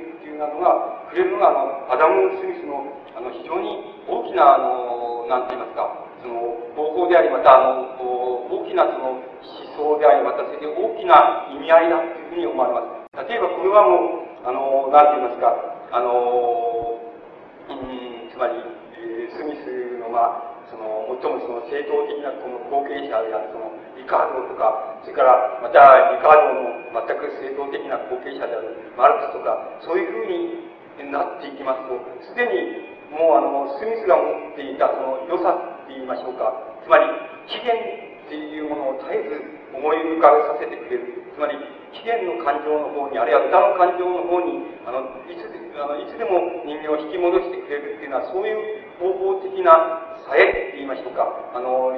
[0.43, 2.83] なのが、くれるのが、あの、アダム・スミスの、
[3.15, 3.79] あの、非常に
[4.11, 5.87] 大きな、あの、なんて言いますか、
[6.19, 8.03] その、方法であり、また、あの、
[8.51, 13.31] 大きなその、思想であり、また、それで大きな意味合いだというふうに思われます。
[13.31, 15.55] 例えば、これはもう、あの、なんて言いますか、
[15.95, 16.99] あの、
[17.71, 18.59] うん、つまり、
[18.99, 36.49] えー、スミスの、まあ、その、最もその正当的なこの後継者である、その、リカードとか、それから、また、リカードの全く正当的な後継者である、マルクスとか、そういうふうになっていきますと、すでに、もうあの、スミスが持っていたその良さって言いましょうか。
[36.81, 37.05] つまり、
[37.53, 37.77] 起源
[38.25, 39.37] っていうものを絶えず
[39.77, 41.21] 思い浮かべさせてくれる。
[41.37, 41.61] つまり、
[41.93, 51.27] 起源の感情の方に、あるいは歌の感情の方に、あの、いつあのいつでも人間を引き戻してくれるっていうのは、そういう方法的なさえって言いましょうか。
[51.27, 51.91] あの、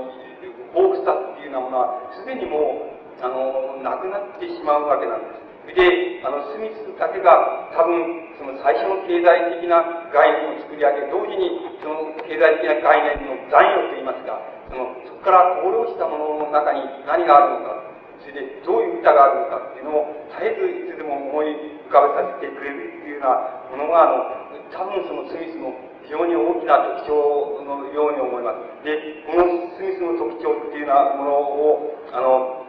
[0.73, 5.45] 大きさっていうようなものは、すでにもう、あの、なくなってしまうわけなんです。
[5.77, 17.85] で、あの、スミスだけが多分、その最初の経済的な概念を作り上げ、同時にその経済的な概念の残余といいますか、その、そこからこぼれ落ちたものの中に何があるのか、
[18.21, 21.53] それでどういう歌があるのかっていうのを絶えずいつでも思い
[21.89, 25.73] 浮かべさせてくれるっていうようなものが、あの、多分そのスミスの
[26.05, 28.85] 非常に大きな特徴のように思います。
[28.85, 32.65] で、このスミスの特徴っていうようなものを、あの、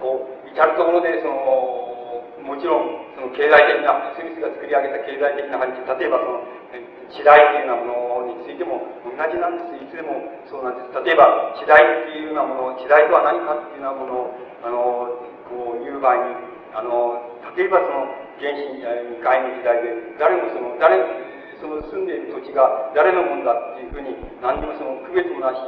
[0.00, 6.40] こう、至るところでその、もちろん、その経済的な、スミスが作り上げた経済的な範疇、例えばその、
[7.12, 9.84] 時代っていうようなものについても同じなんです。
[9.84, 10.16] いつでも
[10.48, 11.04] そうなんです。
[11.04, 14.32] 例えば、時代っていうようなもの、時代とは何かっていうようなものを、
[14.64, 14.80] あの、
[15.48, 16.36] こう言う場合に、
[16.72, 17.20] あの、
[17.56, 18.08] 例えばその、
[18.40, 21.00] 原神外の時代で、誰もその、誰、
[21.58, 25.60] その住んでいる土地が誰のものだっていうふうに何にもその区別もなし、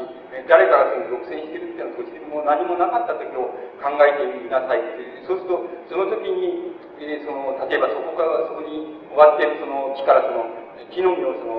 [0.47, 3.51] 誰かがその独占してるっていうような土地でも何もなかった時を
[3.83, 5.27] 考えてみなさいっていう。
[5.27, 10.47] そうすると、その時に、えー、その、例えばそこから、そこに終わってるその木からその、
[10.91, 11.59] 木の実をその、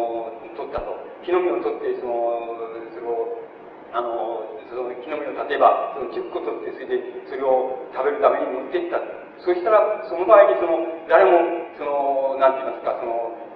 [0.55, 0.95] 取ったと。
[1.23, 2.55] 木の実を取って、その、
[2.95, 3.41] それを、
[3.91, 8.99] あの、その木の実を例えば、その10個取って、それでそれを食べるために持っていった。
[9.43, 13.50] そしたら、その場合にその、誰も、その、なんて言いますか、その、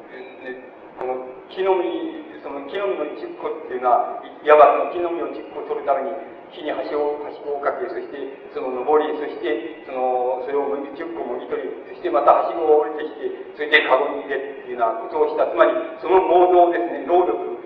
[0.96, 6.12] この木の実、その木の実の10個っていうのは、いわばその木の実を10個取るために、
[6.56, 8.16] 木に橋を、はしごをかけ、そして、
[8.56, 13.28] その登り、そして、その、それを10個もぎ取り、そしてまたはしごを降りてきて、
[13.60, 15.52] それでカゴに入れっていうようなことをした。
[15.52, 17.60] つまり、その労働ですね、労力。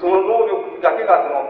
[0.00, 1.48] その労力だけが、その、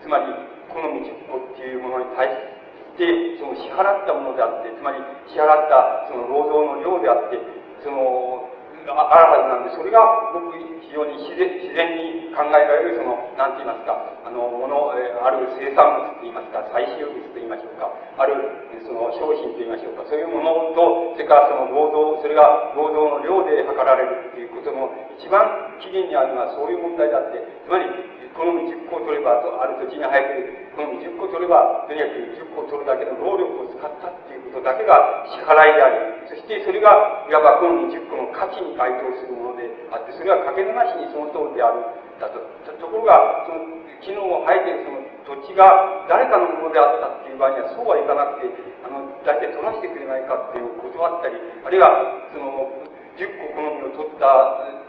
[0.00, 0.32] つまり、
[0.72, 2.60] この10個っていうものに対し
[2.96, 7.36] て、その支払ったものであって、つまり支払ったその労働の量であって、
[7.82, 8.49] その、
[8.88, 10.00] あるはずなんで、それが
[10.32, 18.34] 僕非常に自然自然に考えられる、その、なんて言いますか、あの、もの、えある生産物と言いますか、最終物と言いましょうか、ある、
[18.82, 27.86] その商品と言いましょうか、そういうものと、それからその労働、それが労働の量で測られるっていうことの一番起源にあるのはそういう問題であって、つまり、
[28.34, 41.82] この10個を取れば、ある土地に生えてる、この10個取れば、とにかく10個取るだけの労力を使ったっことだけが支払いであり、そしてそれが、いわばこの10個の価値に該当するものであって、それはかけ流しにその通りである、
[42.20, 42.38] だと。
[42.76, 48.48] ところが、その、昨日生えてるその土地が誰かのものであったっていう場合には、そうはいかなくて、
[48.84, 52.72] あの、大体取らせてくれないかっていう断ったり、あるいは、その、
[53.20, 54.26] 10個好みを取った、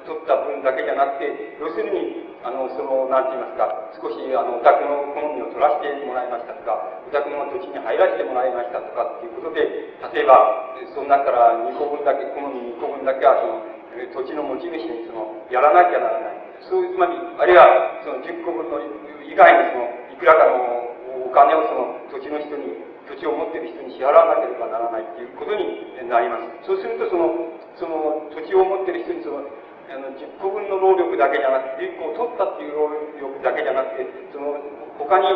[0.07, 3.69] 取った分だけじゃなくて、要するに、あの、その、なんて言いますか、
[4.01, 6.73] 少し、あの、お宅の好みを取らせてもらいましたとか、
[7.05, 13.61] お宅の土地に入らせてもらいましたとかっていうことで、例えば、その中から2個分だけ、好み2個分だけは、その、
[14.09, 16.41] 土地の持ち主にその、やらなきゃならない。
[16.65, 18.81] そういう、つまり、あるいは、その10個分の
[19.21, 26.65] 以外にその、いくらかのお金をその土地の人に、土地を持っている人に支払わなければならないっていうことになります。
[26.65, 29.43] そうすると、その、その土地を持っている人にその、
[29.91, 34.55] あの、10個分の労力だけじゃなくて、10個を取ったっていう労力だけじゃなくて、その、
[34.95, 35.27] 他に、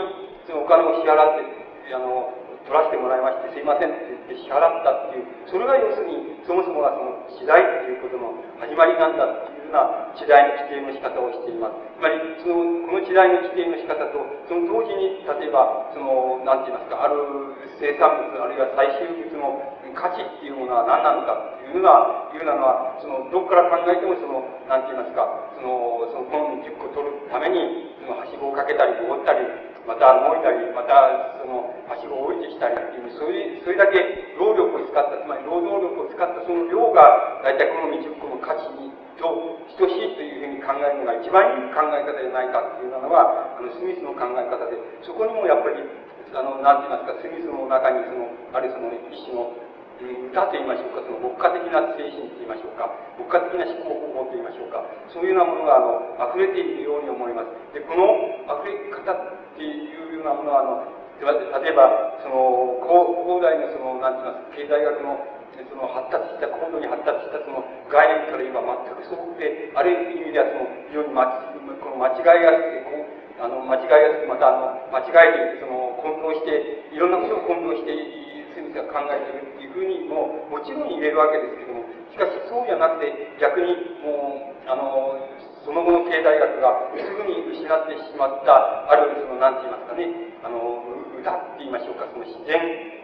[0.48, 2.32] そのお金を支払って、あの、
[2.64, 8.32] 取らせてもらいまして、すいませんって言って支払ったっていう、それが要するに、そもそもがその、次第っていうことの
[8.64, 11.78] 始まりなんだっていうような次第の規定の仕方をしています。
[11.94, 12.56] つまり、その、
[12.88, 17.20] この時代の規定の仕方と、その同時に、例えば、その、なんて言いますか、ある
[17.78, 19.62] 生産物、あるいは最終物の
[19.94, 25.24] 価値っていうものは何なのかっていうのは、いうのは、その、どこから考えても、その、なんて言いますか、
[25.56, 29.44] その、その、この10個取るために、その、はしごをかけたり、登ったり、
[29.86, 45.80] また、動いたり、また、その、はしごを降りてきたりっていう、そういう、それだけ労力を使った、つまり労働力を使ったその量が、大体この20個の価値に、と等しいというふうに考えるのが一番いい考え方じゃないかっていうのは、あの、スミスの考え方で、そこにもやっぱり、
[46.36, 49.56] あの、なんて言いますか、スミスの中にその、あるその一種の、
[50.04, 54.84] 歌と言いましょうか、その牧歌的な精神と言いましょうか、牧歌的な思考方法と言いましょうか、
[55.14, 57.52] そういうようなものが、あの、溢れているように思います。
[57.72, 64.20] で、この溢れ方っていうようなものは、あの、例えば、その、広大な、その、なん
[64.52, 64.84] て言います？
[64.84, 65.16] 経済学の、
[65.56, 71.24] その発達した、高度に発達したその概念から言えば全くそうで、ある意味ではその、非常にま
[71.80, 72.52] この間違いが
[72.84, 73.08] こう、
[73.40, 75.16] あの、間違いがまたあの、間違
[75.56, 77.96] えて、その、混同して、いろんなことを混同して、
[78.52, 83.12] スミスが考えているっていうふうにも、もちろん言えるわけですけども、しかしそうじゃなくて、
[83.44, 85.20] 逆にもう、あの、
[85.68, 90.08] その後の経済学がすぐに失ってしまった、あるいはその、なんて言いますかね、
[90.46, 90.80] あの、
[91.20, 92.56] 歌って言いましょうか、その自然、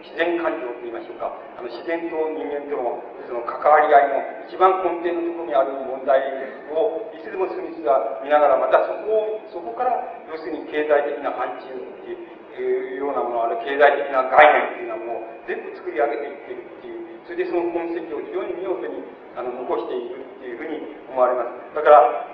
[0.05, 6.21] 自然感情と言いましょうか、あの自然と人間とのその関わり合いの一番根底のところにある問題
[6.69, 9.97] を、いつでもスミスが見ながら、またそこを、そこから、
[10.29, 14.43] 要するに経済的な範疇っていういうようなもの、ある経済的な概
[14.75, 19.03] 念っていうようなものを全部作り上げていってるっていう、それでその痕跡を非常に見事に
[19.37, 21.75] あの残しているっていうふうに思われます。
[21.75, 22.27] だから、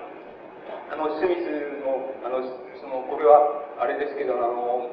[0.90, 1.46] あの、スミス
[1.84, 2.40] の、あの、
[2.80, 4.88] その、これは、あれですけど、あの、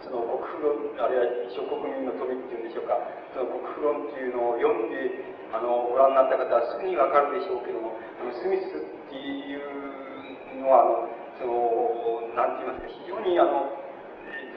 [0.00, 2.96] その国府論、あるいは諸国民の富っていうんでしょうか、
[3.36, 5.20] その国府論っていうのを読んで、
[5.52, 13.79] あの、ご覧になった方はすぐにわかるでしょうけども、あの、スミスっていうのは、あの、その、なんて言いますか、非常にあの、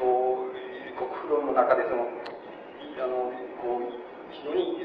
[0.03, 0.51] と、
[0.99, 3.31] 国府論の中でその、あの、
[3.63, 3.87] こう、
[4.35, 4.83] 非常に、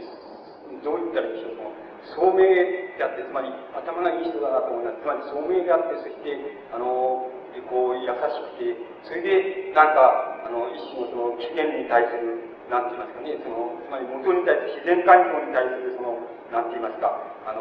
[0.85, 2.47] どう言ったらいいでしょう、その、聡明
[2.95, 5.03] であって、つまり頭がいい人だなと思います。
[5.03, 6.39] つまり聡明であって、そして、
[6.71, 7.27] あの、
[7.67, 8.15] こう優し
[8.55, 12.39] くて、それで、なんか、あの、一種のその起源に対する、
[12.71, 16.23] なんて言いますかね、その、つまり元に対する自然環境に対する、その、
[16.55, 17.61] なんて言いますか、あの、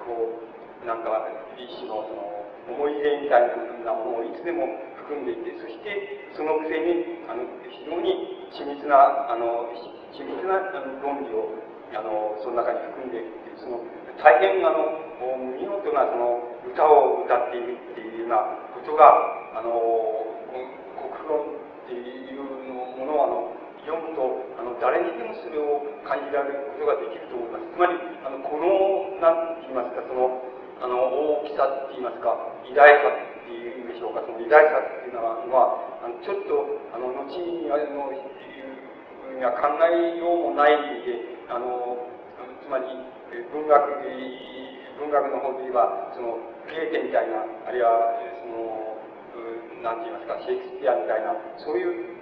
[0.00, 1.28] こう、なんか、
[1.60, 3.52] 一種のその、思い出みたい
[3.84, 4.64] なものをいつでも
[5.04, 9.68] 含んでいて、そして、そのくせに、あの、非常に緻密な、あの、
[10.12, 10.60] 緻密な
[11.02, 13.78] 論理をあの、その中に含んでいるその、
[14.18, 14.98] 大変あの、
[15.54, 18.40] 見事なその歌を歌っているっていうような
[18.74, 19.78] ことが、あの、
[20.50, 22.42] 国論っていう
[22.98, 23.54] ものをあの、
[23.86, 27.68] 読むと、あの、誰にでもそれを感じられることができると思います。
[27.70, 27.94] つまり、
[28.26, 30.40] あの、この、なんて言いますか、その、
[30.82, 30.98] あの、
[31.44, 32.34] 大きさって言いますか、
[32.64, 35.40] 偉大さっていうしょうか、その偉大さっていうのは、
[36.02, 41.98] あのちょっと、あの、後に、あの、には考えようもない意味で、あの、
[42.62, 42.86] つまり、
[43.50, 43.82] 文学、
[44.98, 46.38] 文学の方で言えば、その、
[46.70, 48.94] ゲーテみたいな、あるいは、その、
[49.82, 52.14] なんて言いますか、シェイクスピアみたいな、そういう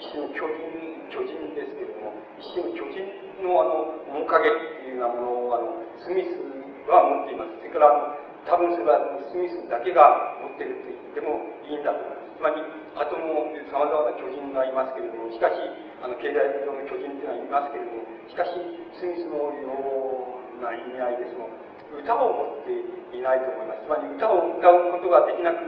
[0.00, 6.40] 一種の巨人、巨人ですけれども、一種の巨人のあの面影っていうようなものをあのスミス
[6.88, 7.58] は持っています。
[7.60, 8.16] それから
[8.46, 12.30] 多分それはスミスだけが持ってると言ってもいいんだと思います。
[12.40, 12.56] つまり、
[12.96, 15.60] あとも様々な巨人がいますけれども、しかし、
[16.00, 18.56] あの、経済上の巨人っていうのはいますけれども、しかし、
[18.96, 19.68] スミスのよ
[20.56, 21.52] うな意味合いでその、
[22.00, 22.72] 歌を持って
[23.12, 23.84] いないと思います。
[23.84, 25.60] つまり、歌を歌うことができなく、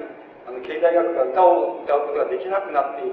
[0.49, 3.05] あの、経済学が歌を歌うことができなくなって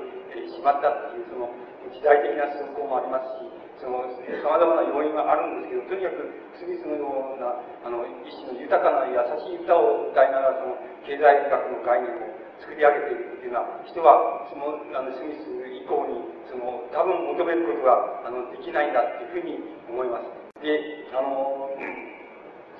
[0.47, 1.51] しまったっていう、その、
[1.91, 3.48] 時代的な進行もありますし、
[3.79, 4.03] その、
[4.43, 6.27] 様々な要因があるんですけど、とにかく、
[6.59, 10.75] スミスのような、あの、一種の豊かな優しい歌を歌いながら、その、
[11.07, 20.27] 経済学の概念を作り上げているっていうのは、人は、その、あの、スミス以降に、その、多分求めることが、あの、できないんだっていうふうに思います。
[20.59, 21.71] で、あの、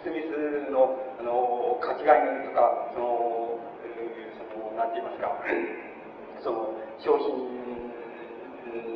[0.04, 3.56] スミスの、あの、価値概念とか、その、
[4.36, 5.32] その、なんて言いますか、
[6.44, 7.79] その、商品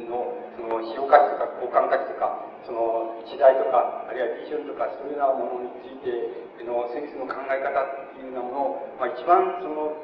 [0.10, 9.98] の、その、使用価値とか、交換価値とか、その、時代とか、あるいはビジョンとか、そういうようなものについての、スミスの考え方っていうようなものを、まあ、一番、その、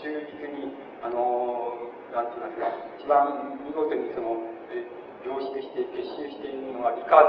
[0.00, 2.68] 忠実に、あの、なんて言いますか、
[2.98, 4.40] 一番見事にその、
[5.24, 7.28] 凝縮して結集しているのはリカー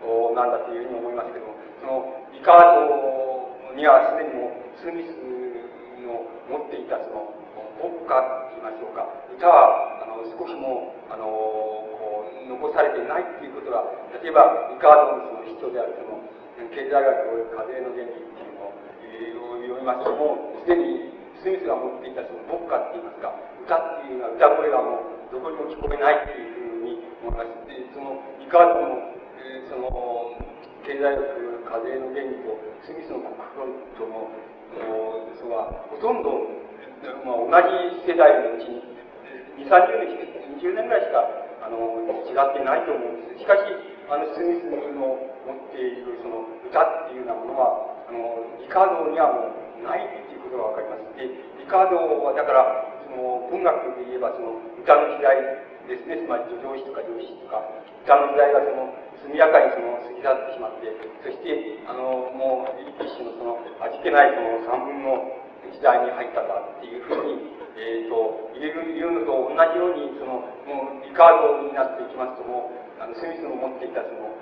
[0.00, 5.12] ドなんだというふうに思いますけどそのリカードにはすでにもスミス
[6.00, 7.28] の持っていたその
[7.80, 13.84] 国家と言いましょうか歌はあの少しもあのこう残されていないということが
[14.22, 16.20] 例えばリカードのその必要であるその
[16.72, 23.30] 経済学課税の原理っていうのを読みますともうすでにスミスが持っていたその牧歌って言いますか、
[23.62, 27.54] 歌っていうのは歌声がもうどこにも聞こえないっていうふうに思います。
[27.70, 30.42] で、その、いかにも、えー、その、
[30.82, 34.26] 経済学、課税の原理とスミスの国論との、
[35.38, 36.34] そはほとんど、
[37.24, 38.80] まあ、同じ世代のうちに、
[39.60, 41.24] 2、30年しか、20年ぐらいしか、
[41.64, 43.42] あの、違ってないと思うんです。
[43.42, 43.64] しかし、
[44.08, 51.06] あの、スミスの持っているその歌っていうようなものは、あの、リカードにはもうないっていうことがわかります。
[51.18, 51.26] で、
[51.58, 52.62] リカードはだから、
[53.06, 55.38] その文学で言えばその歌の時代
[55.86, 57.62] ですね、つまり叙情詩とか上詩とか、
[58.02, 58.90] 歌の時代がその
[59.26, 60.90] 速やかにその過ぎ去ってしまって、
[61.22, 74.32] そして、あの、もう一種のその味気ないその三分の時代に入ったかっていうふうに、えっ、ー、と、言える、言うのと同じように、その、もうリカードになっていきますともう、あの、スミスの持っていたその、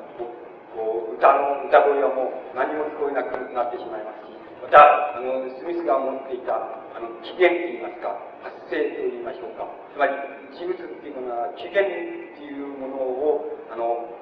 [0.74, 9.66] こう、歌の、歌声はもう何も聞こえなくなってしまいますし、また、あの、スミスが持っていた、あの、起源といいますか、発生といいましょうか。
[9.92, 10.14] つまり、
[10.54, 14.14] 事物っていうのは、起源っていうものを、あの、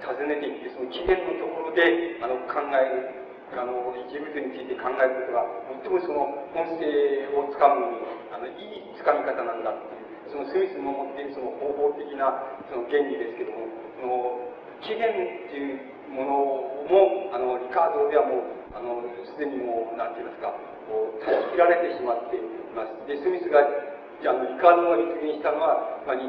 [0.00, 3.23] 尋ねていって、その起源のところで、あの、考える、
[3.54, 5.46] あの、事物について考えることが、
[5.82, 6.86] 最もその、本性
[7.34, 8.02] をつかむのに、
[8.34, 12.34] あの、いいつかみ方なんだっていう、そのスミスの持っているその方法的な、
[12.70, 13.66] その原理ですけども、
[13.98, 16.30] その、起源っていうもの
[16.90, 20.52] も、あの、リカードではもう、あの、すでにもう、なんて言いますか、
[20.90, 22.42] こう、断ち切られてしまってい
[22.74, 22.92] ます。
[23.06, 26.26] で、スミスが、あの、リカードが実現したのは、つまり、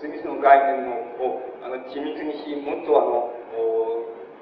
[0.00, 3.32] スミスの概念のを、あの、緻密にし、もっとあの、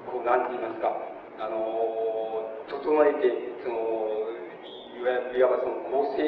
[0.07, 0.93] こう、なんて言いますか、
[1.39, 3.31] あの、整えて、
[3.63, 3.79] その、
[4.99, 6.23] いわいわばその構成、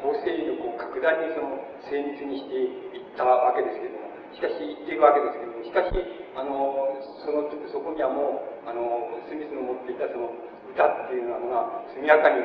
[0.00, 1.60] 構成力を格段にその、
[1.92, 2.56] 精密にして
[2.96, 5.92] いったわけですけども、しかし、言っているわけですけども、しかし、
[6.36, 10.32] あの、その、そこにはもう、あの、スミスの持っていたその
[10.72, 12.40] 歌っていうのは速やかに、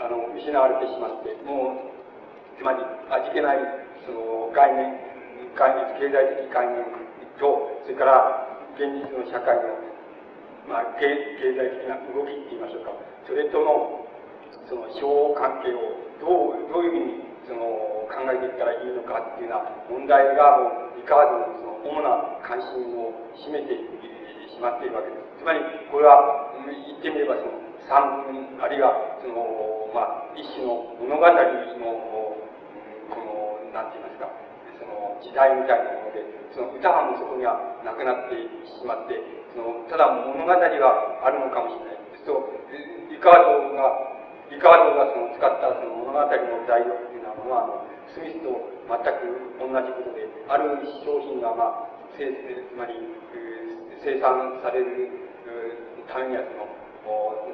[0.00, 1.92] あの、失われてしまって、もう、
[2.58, 3.60] つまり、味気ない、
[4.04, 5.00] その、概念、
[5.56, 6.84] 概念、経済的概念
[7.40, 9.91] と、それから、現実の社会の、
[10.68, 11.10] まあ、経
[11.42, 12.94] 経済的な動きって言いましょうか。
[13.26, 14.06] それとの、
[14.68, 23.10] その、相互関係を、どう、どういうふうに、その、考えていったらいいのかっていうような問題が、もう、リカードのその、主な関心を
[23.42, 23.74] 占めて
[24.54, 25.42] しまっているわけです。
[25.42, 25.58] つまり、
[25.90, 27.58] これは、言ってみれば、その、
[27.90, 31.42] 三分、あるいは、その、まあ、一種の物語の、
[33.10, 34.30] この、なんて言いますか、
[34.82, 37.56] その、時代みたいなもので、その歌はもうそこには
[37.86, 38.34] なくなって
[38.66, 39.22] しまって、
[39.54, 42.02] その、ただ物語があるのかもしれない。
[42.26, 42.50] そう、
[43.10, 44.12] リカードが、
[44.50, 46.26] リカードがその使ったその物語の
[46.66, 50.76] 材料っていうようなものは、スミスと全く同じことで、ある
[51.06, 52.20] 商品が、まあ、つ
[52.76, 52.94] まり、
[54.04, 55.08] 生産される
[56.10, 56.82] ためにはその、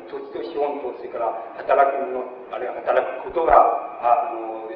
[0.09, 3.55] 土地と資本と、それから働くの、あるいは働くことが、
[4.03, 4.69] あの、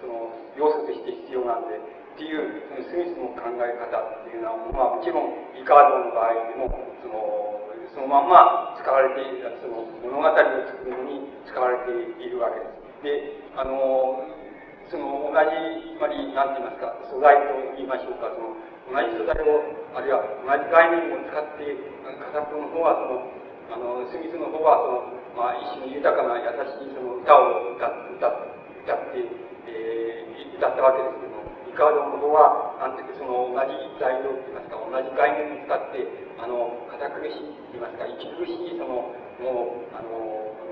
[0.00, 1.78] その、要素として必要なんで、
[2.18, 6.66] っていう、そのスミスの考え方っていうのは、まあもちろん、リカードの場合でも、
[6.98, 7.14] その、
[7.94, 13.38] そのまんま使われている、その物語を作るのに使われているわけです。
[13.38, 14.26] で、あの、
[14.90, 18.58] その同じ、つまり、なんて言いますか、素材と言いましょうか、その、
[18.90, 19.62] 同じ素材を、
[19.94, 21.70] あるいは同じ概念を使って、
[22.34, 23.30] 片方の方はその、
[23.70, 28.26] あの、スミスの方はその、まあ、一種の豊かな優しいその歌を歌歌
[28.82, 29.22] 歌って、
[29.70, 31.47] えー、歌ったわけですけども、
[31.78, 33.70] イカードのは、なんていうか、その同じ
[34.02, 36.10] 材料といいますか、同じ概念を使って、
[36.42, 40.10] あの、堅苦しいといいますか、息苦しいその、もう、あの、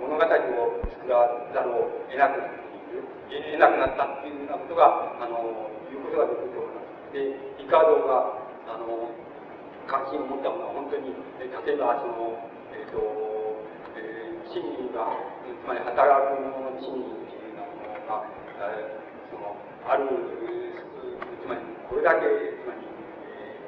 [0.03, 7.15] 物語を作らざるを得なくなっている、得なくなったっていうようなことが、あの、いうことができると思います。
[7.15, 9.07] で、イカードが、あの、
[9.87, 12.35] 関心を持ったものは本当に、例えば、その、
[12.75, 12.99] えっ、ー、と、
[13.95, 15.07] えー、賃金が、
[15.55, 18.27] つまり働く者の賃金っていうようなものが、
[18.59, 19.55] えー、その、
[19.87, 22.83] ある、つまり、これだけ、つまり、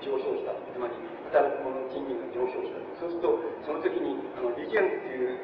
[0.02, 0.50] 上昇した。
[0.74, 0.94] つまり、
[1.30, 2.82] 働く者の賃金が上昇した。
[2.98, 5.38] そうすると、その時に、あの、利潤っていう、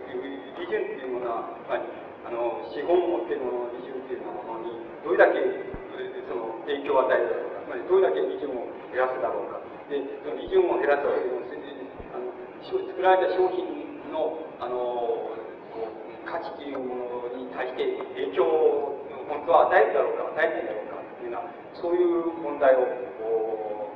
[0.59, 1.87] 利潤っていうものは、つまり、
[2.27, 5.39] あの、資本を持っているものの利潤っていうようなものに、どれだけ、
[6.27, 7.63] その、影響を与えるだろうか。
[7.63, 9.63] つまり、どれだけ利潤を減らすだろうか。
[9.87, 11.39] で、その利潤を減らすわけでも、
[12.11, 12.35] あの
[12.67, 15.31] 作られた商品の、あの、
[16.25, 22.85] 価値というものに対して影響を本当は与えるだろうか、与えないだろうかというような、そういう問題を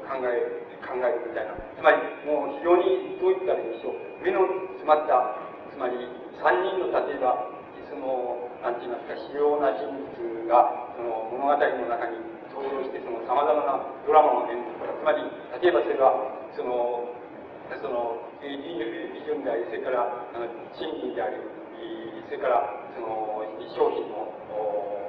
[0.05, 1.53] 考え、考えるみたいな。
[1.77, 4.01] つまり、もう非常に、どういったらいいでしょう。
[4.25, 4.47] 目の
[4.81, 5.37] 詰まった、
[5.71, 5.97] つまり、
[6.41, 7.51] 三人の例えば、
[7.89, 11.59] その、なんて言いますか、主要な人物が、その物語の
[11.89, 12.19] 中に
[12.53, 15.23] 登場して、その様々なドラマの演目つまり、
[15.63, 16.11] 例えばそれは、
[16.57, 17.05] その、
[17.81, 18.57] その、利
[19.27, 20.09] 潤であり、それから、
[20.75, 21.37] 賃金であり、
[22.27, 22.65] それから、
[22.95, 23.45] その、
[23.77, 24.27] 商品の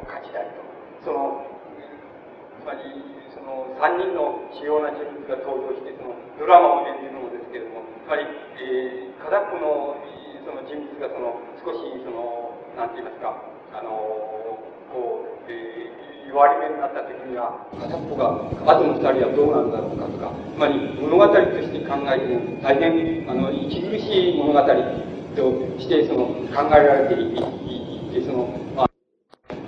[0.10, 0.66] 価値でありと。
[1.06, 1.46] その、
[2.60, 2.82] つまり、
[3.32, 8.26] その、三人の主要な人物が登場して、その、ドラマを演じるのですけれども、つまり、
[8.58, 9.96] えー、片っぽの、
[10.44, 13.38] その人物が、その、少し、その、なんて言いますか、
[13.78, 13.94] あの、
[14.92, 18.38] こう、えー言われ目になった時には、片っぽが、
[18.70, 24.70] あとの二人はどうなんだろうかとか、つまり物語として考えても、大変、あの、息苦しい物語と
[25.82, 27.34] して、その、考えられてい
[28.14, 28.46] て、その、
[28.78, 28.89] まあ、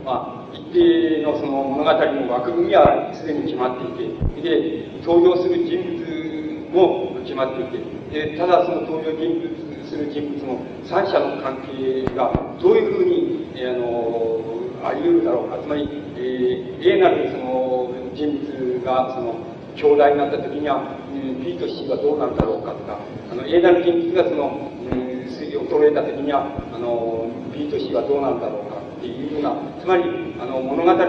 [0.03, 15.59] まあ、一定のその物語の枠組みはすでに決まっていて、で、登場する人物も決まっていて、で、ただその登場人物する人物の三者の関係がどういうふうに、えー、あの、あり得るだろうか。
[15.61, 15.87] つまり、
[16.17, 19.35] えー、A なるその人物がその
[19.75, 22.97] 兄弟になった時には、うん、B と C はどうなんだろうかとか、
[23.31, 28.70] あの A なる人物がその、うん、衰えた時には、あの B と C はどうなんだろうか
[29.01, 30.03] っていうような、つまり、
[30.37, 31.01] あの物語と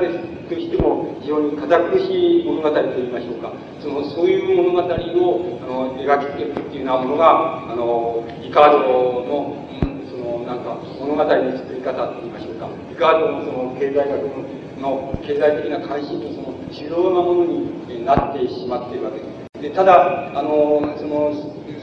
[0.57, 4.97] しても非常に堅苦しい物語といいましょうか、そのそういう物語をあ
[5.68, 8.78] の描きつけるっていうようなものが、あのイカード
[9.28, 9.61] の、
[10.09, 11.28] そのなんか物語の
[11.59, 19.62] 作り方といいましょうか、イカードのその経済学のの経済的な関心のその主要なものになってしまっているわけです。
[19.62, 21.30] でただ、あの、その、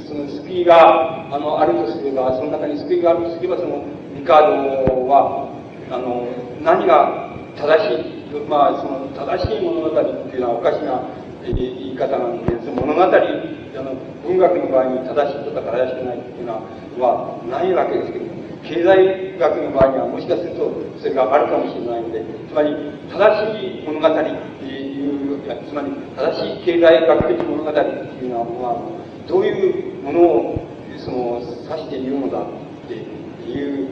[0.06, 3.86] その救いが、あの、あるとすれば、その中に救いがあるとすれば、その、
[4.18, 5.49] リカードは、
[5.92, 6.28] あの、
[6.62, 11.02] 何が正しい、まあ、その、正しい物語っていうのはおかしな
[11.44, 16.62] 言い方なんで、その物語、あの、文学の場合に正しいとか正しくないっていうの
[17.00, 18.26] は、ないわけですけど、
[18.64, 20.70] 経済学の場合にはもしかすると
[21.00, 22.76] それがあるかもしれないので、つまり
[23.10, 23.18] 正
[23.56, 30.68] しい物語っていう、つまり正しい経済学的物語っていうのは、まあどういうものを
[30.98, 32.46] その指しているのだっ
[32.88, 33.88] ていう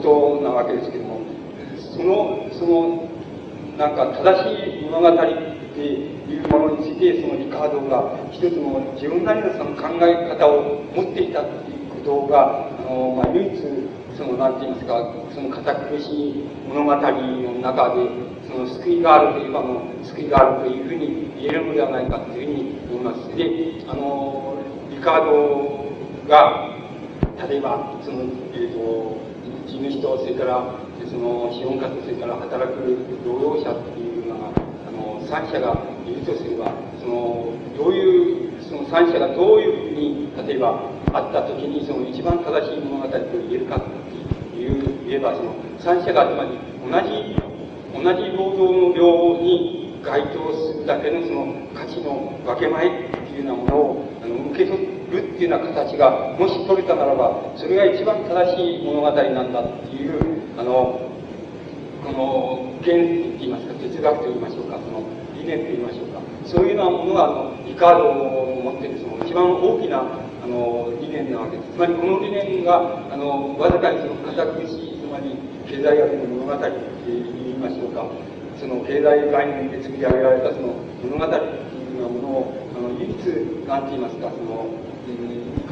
[0.00, 1.20] ことなわけですけども、
[1.92, 3.08] その、その、
[3.76, 13.56] なんか正しい物語っていうものについて、そのリカードが一つの自分なりのその考え方を持っていたっていうことが、あの、まあ、唯一、
[14.16, 18.08] その、なんて言いますか、その堅苦しい物語の中で、
[18.48, 23.36] その救いがあるといえばも、救いがあるというふうに言えるのではないかというふうに思います。
[23.36, 24.56] で、あの、
[24.90, 26.68] リカードが、
[27.48, 29.29] 例えば、その、えっ、ー、と、
[29.80, 30.74] 地主と、それから、
[31.08, 32.84] その、資本家と、それから働く
[33.24, 43.18] 労働者っていうのが、あの、三者がいるとすれば、その、どういう、その三者がどういうふうに、例えば、あった時にその一番正しい物語と
[43.48, 43.86] 言えるかと
[44.56, 46.54] いう言えばその三者がつまり
[46.86, 47.34] 同じ
[47.92, 60.16] 同じ労働の量に該当するだけのその価値の分け前っていうようなものをあの受け取ってるっていうような形がもし取れたならばそれが一番正しい物語なんだっていう
[60.58, 61.10] あの
[62.04, 65.04] この原理って言いますか哲学と言いましょうかその
[65.36, 71.72] 理念と言いましょうかそういうようなものがあのリカードを持っているその一番大きなあの理念なわけです。
[71.72, 75.36] つまりこの理念があのわずかにその堅苦しいつまり
[75.68, 76.72] 経済学の物語って
[77.04, 78.08] 言いましょうか
[78.58, 83.16] その経済概念で作り上げられたその物語っていうようなものを、あの、唯一、
[83.66, 84.68] なんて言いますか、その、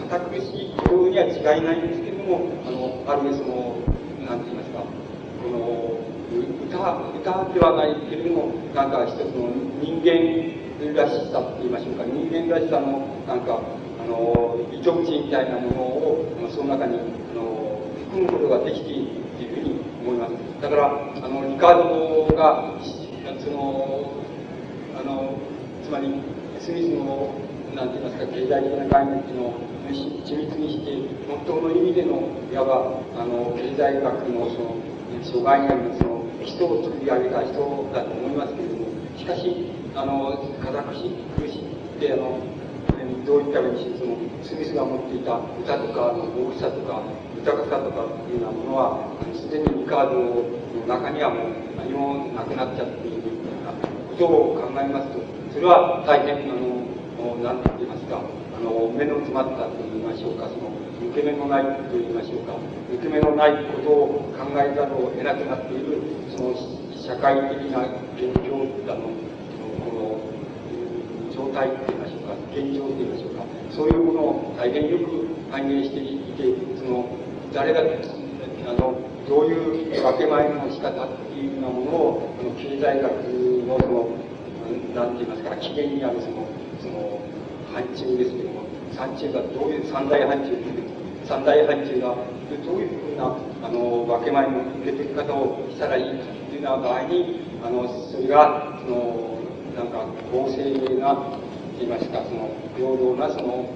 [0.09, 3.77] 堅苦しいことには違いないんですけれども、あの、あるいはその、
[4.25, 6.01] なんて言いますか、この、
[6.65, 6.81] 歌、
[7.13, 9.53] 歌ではないけれども、なんか一つの
[9.85, 20.33] 人間らしさって言いましょうか、人間らしさの、なんか、あの、糸口みたいなものを、その中に、あの、含むことができているというふうに思います。
[20.63, 20.89] だから、
[21.21, 22.81] あの、リカードが、
[23.45, 24.09] その、
[24.99, 25.37] あの、
[25.85, 26.09] つまり、
[26.59, 29.55] スミスの、なんて言いますか、経済的な概念っていうのを
[30.25, 30.93] 緻密にして、
[31.29, 34.77] 本当の意味での、いわば、あの、経済学のその、
[35.25, 37.59] 障害にあるその、人を作り上げた人
[37.93, 42.39] だと思いますけれども、しかし、あの、堅苦し苦しって、あの、
[43.27, 47.03] どういったらいいし、その、スミスが持っていた歌とかの、大きさとか、
[47.37, 49.05] 豊かさとかっていうようなものは、
[49.35, 53.23] すでにリカードの中にはもう何もなくなっちゃっている
[54.11, 55.21] ことを考えますと、
[55.53, 56.78] それは大変、あの、
[57.19, 60.71] なんて言いますか、あの、目の詰まったと言いましょうか、その、
[61.03, 62.55] 抜け目のないと言いましょうか、
[62.95, 65.99] 抜け目のないことを考えざるを得なくなっている、
[66.31, 66.55] その、
[66.95, 67.83] 社会的な
[68.15, 69.11] 現状だの、
[69.83, 70.21] この、
[71.35, 77.07] 状態と言いましょうか、現状と言いましょうか、そういうものを大変よく反映していて、その、
[77.53, 78.95] 誰が、あの、
[79.29, 83.11] どういう分け前の仕方っていうようなものを、この経済学
[83.67, 84.09] のその、
[84.95, 86.47] なんて言いますか、起源にあるその、
[86.81, 87.21] その、
[87.73, 88.65] 範疇ですけども、
[88.97, 90.59] 範疇がどういう三大範疇
[91.29, 92.17] 三大範疇が
[92.65, 99.37] どういうふうなあの分け前の受け取り方をしたらいいかっていうような場合にあのそれがその
[99.77, 101.39] なんか公正なと
[101.79, 103.69] いいますかその平等なその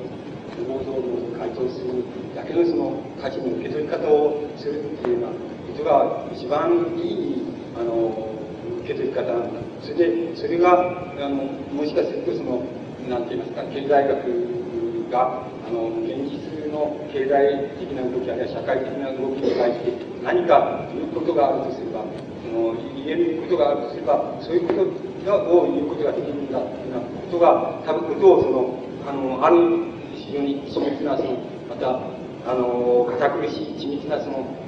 [0.65, 2.03] 労働に回答する
[2.35, 7.43] だけのその価値の受け取り方をするっていうようなことが一番いい
[7.77, 8.33] あの
[8.81, 10.89] 受け取り方なんだそれでそれが
[11.21, 12.65] あのもしかするとその
[13.09, 19.93] なんて言いますか経済学があの現実の経済的な動きあるいは社会的な動きに対して
[20.25, 22.05] 何か言うことがあるとすれば
[22.41, 31.37] その言えることがあるとすればそういうことがを言うことができるんだというようなことが多分ことをそのあのある非常に緻密なその
[31.69, 32.01] また
[32.47, 34.62] あの堅苦しい緻密なその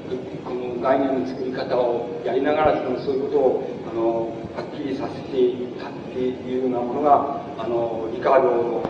[0.45, 8.83] この概念の作り方をやりながらそのそういうことをあのはっきりさせていたっていうようなものがあのリカードの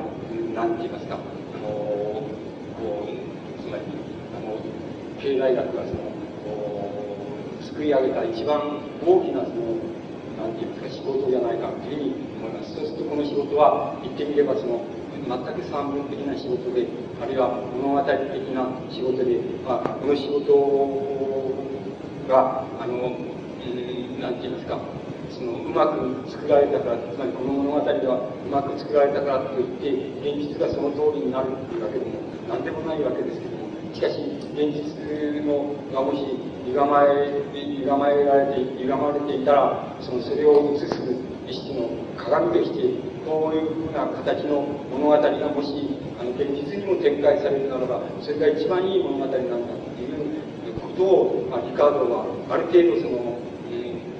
[0.55, 1.19] 何て言いますかあ
[1.63, 3.85] のこうつまり
[4.35, 4.59] あの
[5.23, 6.15] 経済学がその
[7.63, 9.79] 作り上げた一番大きなその
[10.39, 12.75] 何て言いますか仕事じゃないかというふうに思います。
[12.75, 14.83] そうするとこの仕事は言ってみればその
[15.25, 16.87] 全く三分的な仕事で
[17.21, 18.13] あるいは物語的
[18.53, 20.45] な仕事で、まあ、この仕事
[22.29, 23.09] があの
[24.21, 24.79] 何て言いますか
[25.33, 34.21] そのうまく作られたからつまりこの物語ではうまく作られたからといって現実がその通りになるっていうわけでも何でもないわけですけどもしかし
[34.53, 34.95] 現実
[35.45, 36.21] のがもし
[36.67, 40.95] 歪まえ歪まえられて歪まれていたらそのそれを映す
[41.49, 44.63] 意識の鏡としてこういうふうな形の
[44.93, 49.41] 物語がもしあの現実にも展開されるならばそれが一番いい物語なんだっ
[49.97, 53.41] ていうことを、まあ、リカードはある程度その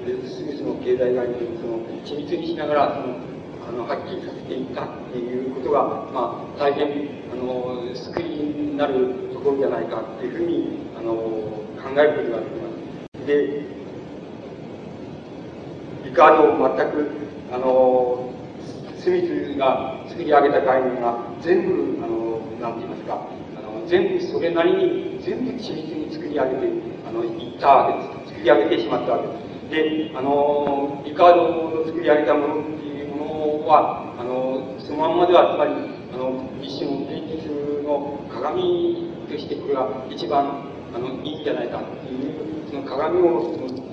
[0.05, 3.35] スミスの経済概念をその緻密にしながらその
[3.67, 12.69] あのはっきりさせていったっていうことが、まあ、大変あの救いになるところじゃないかっていうふうにあの考えることができま
[13.21, 13.27] す。
[13.27, 13.65] で
[16.05, 17.11] リカード全く
[17.53, 18.34] あの
[19.05, 23.29] スミスが作り上げた概念が全部あのなんて言いますか
[23.59, 26.73] あの全部それなりに全部緻密に作り上げて
[27.07, 28.33] あのいったわけです。
[28.33, 29.45] 作り上げてしまったわけです。
[29.71, 35.73] で、あの、リカードの作り上げたものっていうものは、あの、そのまんまでは、つまり、
[36.13, 37.51] あの、一種の現実
[37.85, 43.84] の鏡としてこれが一番、あの、いいんじゃないかっていう、その鏡を、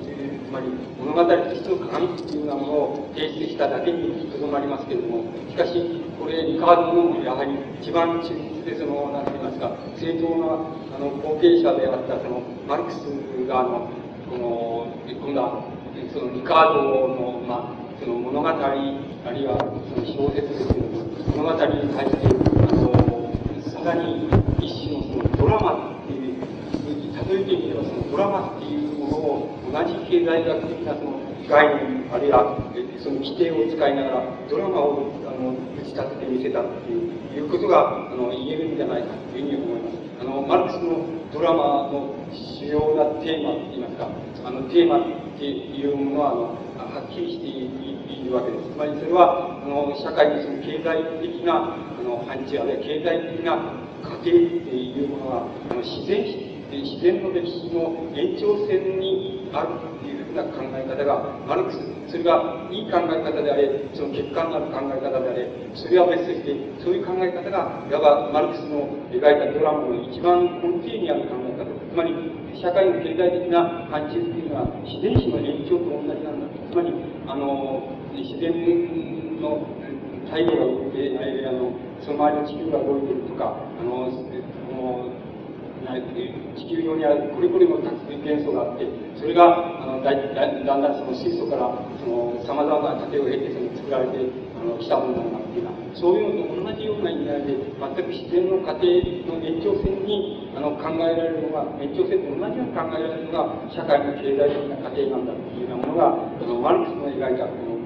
[0.51, 0.67] まり
[0.99, 10.59] 物語としての鏡っていうようなものを提出しただけにとどまりますけれども、しかし、これ、リカードのやはり一番中立で、その、なんて言いますか、正当な、
[10.91, 13.89] あの、後継者であった、その、マルクスが、あの、
[14.29, 15.63] この、今度は、
[16.13, 18.53] そのリカードの、まあ、その物語、あ
[19.31, 22.91] るいはその小説ですけども、物語に対して、あの、
[23.71, 24.27] さらに
[24.59, 25.90] 一種のそのドラマ
[27.21, 32.57] っていう、例えてみればそのドラマっていうものを同じ経済学的なその概念、あるいは
[32.99, 40.01] その規定を使いながらドラマをあの打ち立ててみせたっていうことがあの言えるんじゃないかというふうに思います。
[40.21, 41.01] あの、マルクスの
[41.33, 44.05] ドラマの主要なテーマって言いますか、
[44.45, 48.69] あの、テーマっていうものは、あの、はっきりしているわけです。
[48.69, 56.21] つまりそれは、あの、社会のその経済的な、あの、範疇あるいは経済的な過程っていうものは、あの自然、
[56.77, 71.67] 自然の歴史の延長線にあるっていうふうな考え方が、マルクス、それがいい考え方であれ、その欠陥のある考え方であれ、それは別として、そういう考え方が、いわばマルクスの描いたドラマの一番根底にある考え方。
[71.67, 72.15] つまり、
[72.55, 76.47] 社会の経済的な範疇っていうのは、自然史の延長と同じなんだ。
[76.71, 76.93] つまり、
[77.27, 79.67] あの、自然の
[80.27, 84.07] 太陽が動いて、あの、その周りの地球が動いてるとか、あの、
[85.81, 85.97] の
[86.55, 87.89] 地球上にあるこれこれの元
[88.45, 88.85] 素があって、
[89.17, 91.67] それがあのだだだんだんその水素から
[92.45, 98.85] さまざまな過程を経てその作られてあの来たものなんだっていうのは、そういうのと同じような意味合いで、全く自然の過程
[99.25, 107.81] の延長線にあの考えられるのが、延長線と同じように考えられるのが、社会の経済的な過程なんだっていうようなものが、あのマルクスの描いたこの、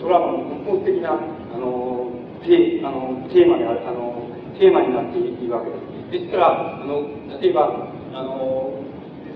[0.00, 2.08] ソラマの根本的なあの
[2.42, 4.28] テあのテーマである、あの
[4.58, 5.93] テーマになっているわけです。
[6.14, 7.02] ですから、あの、
[7.42, 8.78] 例えば、あの、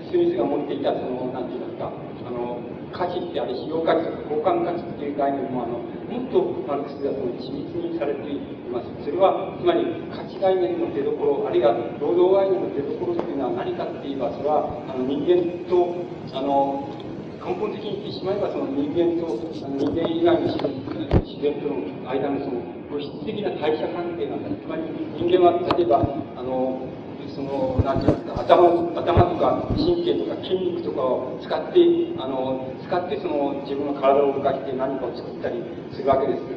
[0.07, 2.63] スミスが持っていた、その、なんて言いますか、あの、
[2.95, 8.39] 価値ってあれ、使用価値とか交換価値っていう概念も、あの、もっとマルクスではその緻密にされてい
[8.71, 8.87] ます。
[9.03, 15.35] それは、つまり、価値概念の出所、あるいは労働概念の出所っていうのは何かって言えば、それは、あの、人間
[15.67, 15.99] と、
[16.31, 16.87] あの、
[17.43, 24.49] 根本的に言ってしまえば、その人間と、あの人間以外の自然との間のその物質的な代謝関係なんだ。
[24.49, 24.83] つまり
[25.13, 26.01] 人間は例えば、
[26.35, 26.89] あの、
[27.29, 28.65] その、なんていうんですか、頭、
[28.97, 31.79] 頭とか神経とか筋肉とかを使って、
[32.17, 35.61] あの、使ってその自分の体を動かして何かを作ったり
[35.93, 36.49] するわけです。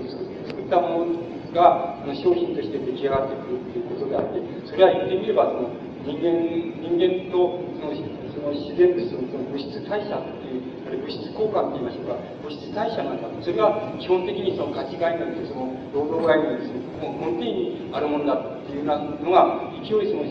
[0.48, 1.20] 作ったもの
[1.52, 5.68] があの商品として出来上がってくるということであって、それは言ってみれば、その
[6.08, 6.32] 人間、
[6.80, 7.92] 人間とその
[8.32, 13.28] その自然物のその物質代謝っていう物質交換って言いましょうか、物質代謝なんだ。
[13.40, 20.22] それが基本的にその価値概念とその労働概念ですもう根底にあるものだっていうなのが、勢いその、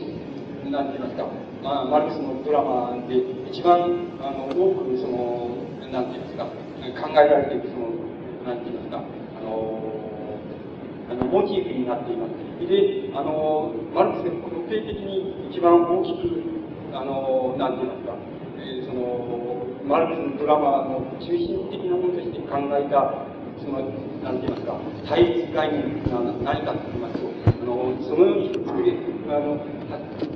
[0.72, 1.28] なんて言いますか、
[1.62, 3.20] まあ、マルクスのドラマで
[3.51, 5.51] 一番あの多くその、
[5.91, 6.45] なんて言いますか、
[7.03, 7.91] 考えられているその、
[8.47, 9.91] なんて言いますか、あの、
[11.12, 12.34] あのモチーフになっています。
[12.66, 18.16] で、あの、マルクスで固定的に一番大きく、あの、なんて言いますか、
[18.57, 19.50] えー、その、
[19.91, 23.27] マルクスのドラマの中心的なものとして考えた、
[23.59, 23.83] その、
[24.23, 27.19] なんて言いますか、対立概念が何かと言います。
[27.19, 28.95] と、あの、そのように作れ、
[29.27, 29.59] あの、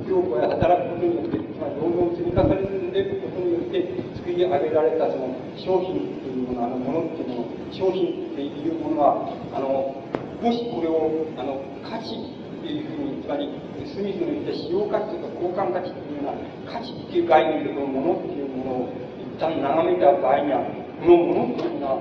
[0.04, 3.80] 業務や働くことによって、つまり労働を積み重ねることによって
[4.20, 9.96] 作り上げられたその商品というもの、あの、ものっていうもの、商品っていうものは、あの、
[10.44, 13.48] もしこれを、あの、価値っていうふうに、つまり、
[13.88, 19.05] スミスの言った使用価値とか交換価値っていうような価値っていう概念でこのものっていうものを
[19.40, 20.64] 眺めた場合には、
[21.00, 22.00] このものっていうのは、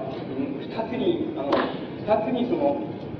[0.61, 2.78] 二つに、あの、二つにその、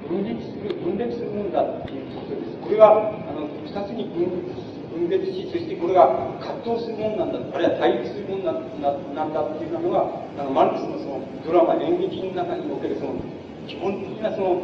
[0.09, 2.57] 分裂する、分裂するものだっていうことです。
[2.61, 6.07] これは、あの、二つに分裂分裂し、そしてこれが
[6.39, 8.53] 葛藤するものなんだ、あるいは対立するもの
[9.11, 10.07] なんだっていうのが、
[10.39, 13.19] あの、マルクスのその、ドラマ、演劇の中におけるその、
[13.67, 14.63] 基本的なその、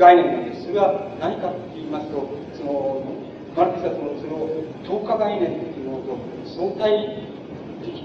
[0.00, 0.64] 概念なんです。
[0.64, 2.24] それは何かって言いますと、
[2.56, 3.04] その、
[3.52, 4.48] マルクスはその、その、
[4.88, 6.16] 透過概念っていうものと、
[6.56, 7.35] 相対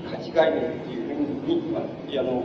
[0.09, 2.43] 価値概念っていうふうに、まあ、あの、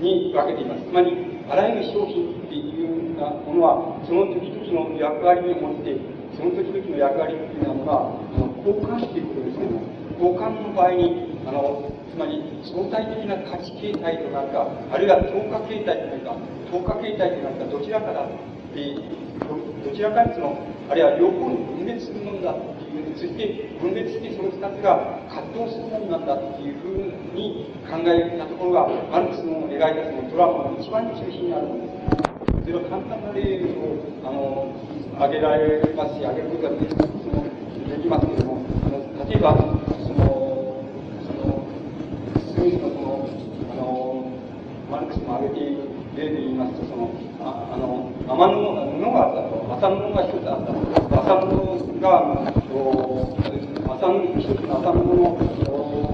[0.00, 0.82] に分けています。
[0.84, 1.12] つまり、
[1.48, 5.96] あらゆる商品っていうようなものは、その時々の役割を持って、
[6.36, 9.82] その時々の役割っていうのは、あの交換っていうことですけども、
[10.18, 16.36] 交換の場合に、あの、つまり相対的な価値形態となるか、あるいは等価形態となるか、
[16.70, 18.28] 等価形態となるか、どちらかだっ
[18.74, 19.24] て
[19.84, 20.56] どちらかにその、
[20.90, 22.83] あるいは両方に分裂するものだっていう、
[23.16, 32.24] そして分裂してその二つが葛藤するものなんだっていうふうに考えたところが、マルクスの描いたそのドラマの一番中心にあるものです。
[32.64, 34.72] それは簡単な例を、あの、
[35.16, 38.62] 挙げられますし、挙げることができできますけれども、
[39.28, 40.82] 例えば、その、
[41.22, 41.66] その、
[42.54, 43.28] スミスのその、
[43.70, 44.26] あの、
[44.90, 45.82] マルクスも挙げている
[46.16, 47.10] 例で言いますと、その、
[47.42, 48.48] ああの、天
[48.98, 50.78] 布があったと、麻布が一つあったと、
[51.20, 53.38] 麻布が、と
[53.86, 55.38] 麻布、一つの麻布の、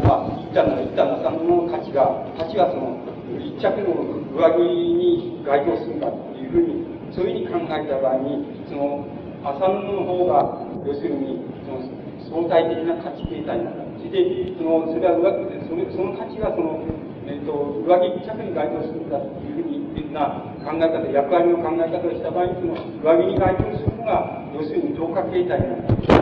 [0.04, 3.00] まあ、一旦の、一旦の麻布の価値が、価値はその、
[3.40, 4.04] 一着の
[4.36, 6.84] 上着に該当するんだというふうに、
[7.16, 9.08] そういうふうに考えた場合に、その、
[9.40, 13.84] 麻布の方が、要するに、その、相対的な価値形態なんだ。
[13.96, 15.16] そして、その、それは、
[15.64, 16.84] そのその価値はその、
[17.24, 25.84] えっ、と、上着一着に該当するんだというふうにな考え方、役割の考え方をした場合に、その上着に該当するのが、要するに等価形態になる。
[25.92, 26.16] 着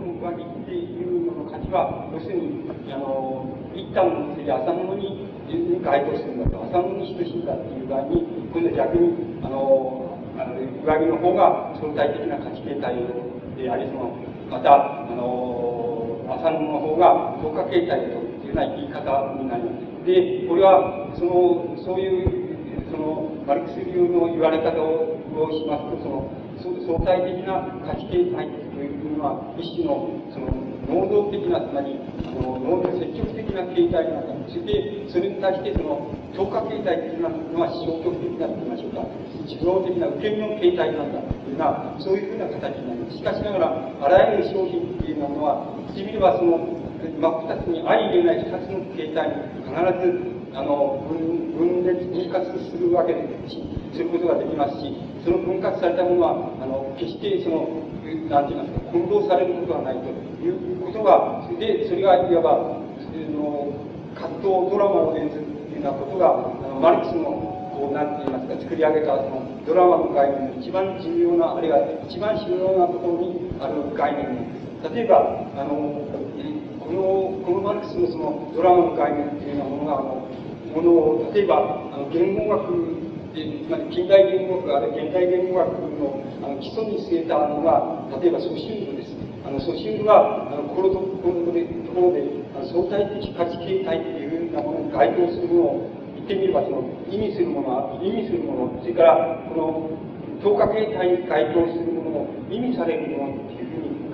[0.00, 5.28] の上着っていうのの価値は、要するに、あの、一旦のせいで朝物に
[5.84, 9.12] 該当するんだと、朝物に等しいんだっていう場合に、今度は逆に、
[9.44, 12.96] あの、あの上着の方が相対的な価値形態
[13.56, 14.16] であり、その、
[14.48, 20.06] また、あの、朝物の方が増加形態というような言い方になります。
[20.06, 22.49] で、これは、その、そういう、
[23.00, 25.16] の、マルクス流の言われ方を
[25.48, 26.28] しますと、その、
[26.60, 30.52] 相対的な価値形態というのは、一種の、その、
[30.90, 31.96] 能動的な、つまり、
[32.26, 34.36] あの、能動積極的な形態になった。
[34.52, 39.06] そして、それに対して、その、超過形態というのは消極的なと言いましょうか。
[39.48, 43.16] 自動的な受け身の形態なんだというような、そういうふうな形になります。
[43.16, 46.58] しかしながら、あらゆる商品というのは、言ってみれば、その、
[47.00, 49.72] 真っ二つに相入れない二つの形態に必
[50.04, 53.62] ずあの分分裂分割するわけですし
[53.94, 54.94] することができますし
[55.24, 56.30] その分割されたものは
[56.60, 57.68] あの決してその
[58.28, 60.10] なんて言いますか混同されることはないと
[60.42, 62.80] いうことがでそれがいわば
[63.40, 63.72] の
[64.14, 71.78] 葛藤ドラマを演ずるというようなことがあのマルクスのこうなんて言いますか作り上げたそのドラマの概念の一番重要なあるいは
[72.08, 74.94] 一番重要なところにある概念です。
[74.94, 76.04] 例えばあの
[76.80, 80.26] このこのマルクスのそのドラマの概念っていうようなものがあの
[80.74, 83.00] ものを例えばあの言語学
[83.34, 89.14] でつまり近代言語学あるいは現代言語学のあの基礎に据えたのが例えば素心部です。
[89.46, 92.22] あの素心部はあのこのところでところで
[92.54, 99.90] あ相対的価値形態っていうようなものに該当するものを言ってみればその意味するものは意味するものそれからこの
[100.42, 103.59] 等価形態に該当するものを意味されるものっていう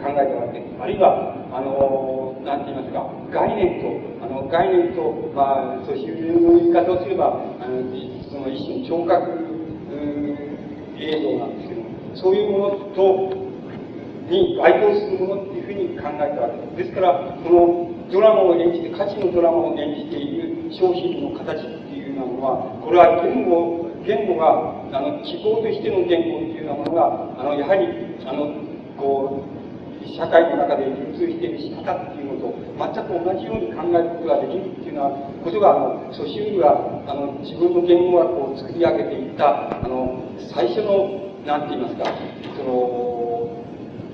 [0.06, 0.70] 考えたわけです。
[0.78, 3.90] あるいはあのなんて言いますか、概念と、
[4.22, 5.02] あの、概念と、
[5.34, 7.82] まあ、そういう言い方をすれば、あの、
[8.30, 9.34] その一種の聴覚、
[10.96, 13.34] 映像なんですけども、そういうものと、
[14.30, 16.90] に該当するものっていうふうに考えたわけです。
[16.90, 27.86] ですから、このドラマを演じて、価値のドラマを演じている商品の形っていうのは、これは言語、言語が、あの、記号としての言語っていうようなものが、あの、やはり、
[28.26, 28.54] あの、
[28.96, 29.65] こう、
[30.14, 35.10] 社会の中で流通している仕方っていうのと全く同じように考えることができるっていうのは
[35.42, 36.76] ことがあのソシュールが
[37.08, 40.22] あの自分の言語学を作り上げていったあの
[40.54, 42.04] 最初の何て言いますか
[42.56, 43.64] その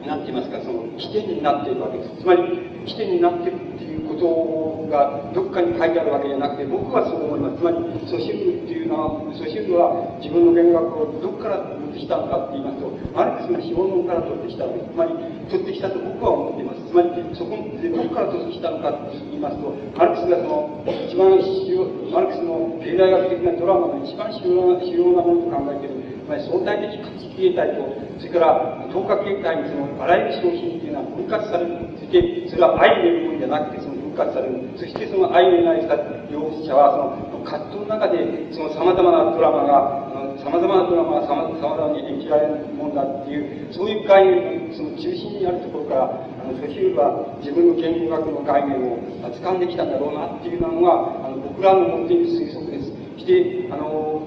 [0.06, 2.20] 何て言いますかその起点になっているわけです。
[2.20, 2.42] つまり
[2.86, 7.58] 起点になっているっていうことがどっかに書いてあるわけじゃなくて僕はそう思います。
[7.58, 7.78] つまり
[8.10, 11.62] ソシュールっていうのはソシュールは自分の言語学をどっから
[11.98, 14.92] したのかって言いますと、マルクスの資本論から取ってきたのです。
[14.92, 15.12] つまり、
[15.50, 16.84] 取ってきたと僕は思っています。
[16.86, 27.84] つまり、そこでどこから取ってきたのかって言いますと、マルクスがその、一番主要、マルクスの経済学的なドラマの一番主要な主要なものと考えている、つまり相対的価値形態と、
[28.18, 31.76] それから等価形態にそのあらゆる商品っていうのは分割される。
[31.98, 34.60] そして、それは愛でるものじゃなくて、その分割される。
[34.76, 35.88] そしてその愛のない
[36.30, 48.98] 容疑者は、その葛藤の中で、その様々なドラマが、様々なドラマが様々に演じられるもんだっていう、そういう概念のその中心にあるところから、あの、ソヒューは自分の言語学の概念を
[49.32, 52.92] 掴んできたんだろうなっていうのが、あの、僕らの持っている推測です。
[53.18, 54.26] して、あの、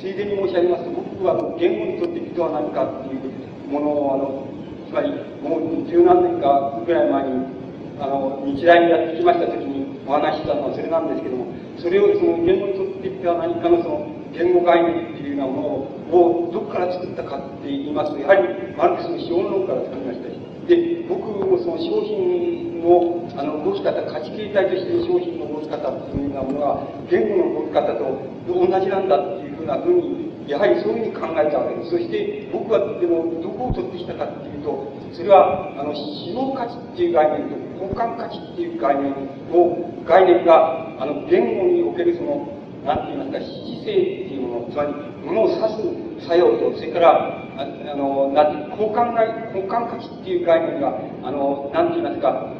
[0.00, 4.46] ついでに申し上げますと、僕は言語にとって人は何かっていうものを、あの、
[4.88, 5.10] つまり、
[5.42, 7.55] もう十何年かぐらい前に、
[8.00, 11.46] あの、日大にやってきました時にお話ししたのはそれなんですけども、
[11.78, 18.44] それをその言語にとって人は何かのその言語概念っていうようなものをどこから作ったかって言いますと、やはり
[18.76, 20.36] マルクスの資本論から作りましたし、
[20.68, 28.04] で、僕もその商品のあの動き方、価値形態として商品の動き方っていうようなものが言語の動き方と
[28.44, 31.90] 同じなんだっていうふうなふうにやはりそういうふうに考えたわけです。
[31.90, 39.12] そして、僕はでも、どこを取ってきたかっていうと、それは、あの、使用価値っていう概念と交換価値っていう概念
[39.50, 42.46] を、概念が、あの、言語におけるその、
[42.86, 44.94] なんて言いますか、指示性っていうもの、つまり、
[45.26, 47.64] ものを指す作用と、それから、あ
[47.96, 50.94] の、なんて、交換が、交換価値っていう概念が、
[51.24, 52.52] あの、なんて言いますか、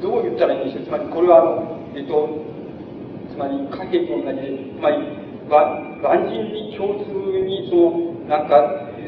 [0.00, 0.84] どう言ったらいいんでしょう。
[0.86, 2.28] つまり、これは、あの、えっと、
[3.34, 7.10] つまり、貨幣と同じで、つまり、万人に共通
[7.44, 8.56] に、その、なんか、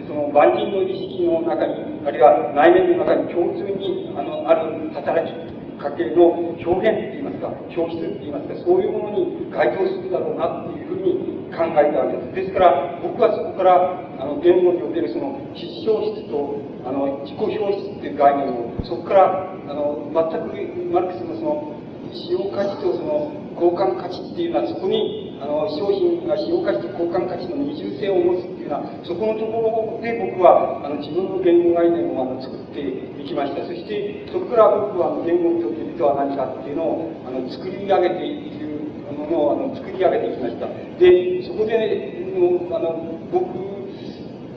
[0.07, 1.75] その万人の意識の中に、
[2.07, 5.33] あるいは内面の中に共通に、あの、ある働き
[5.79, 12.47] かけの表現って言いますか、表出って言いますか、そういうものに該当するだろうなっていうふうに考えたわけです。
[12.47, 21.77] ですから、僕はそこから、あの、言語におけるその、失笑質と、あの、自己表出っていう概念を、そこから、あの、全くマルクスのその、
[22.13, 32.81] 使用価値とその交換価値っていうのはそこにあの、商品が使用価値と交換価値の二重性を持つっていうのは、そこのところで僕は、あの、自分の言語概念をあの作って
[33.21, 33.67] いきました。
[33.67, 38.81] そして、そこから僕は言語というとは何かっていうのを、あの、作り上げている
[39.13, 40.69] ものを、あの、作り上げていきました。
[41.01, 42.27] で、そこで、ね、
[42.73, 43.49] あの、僕、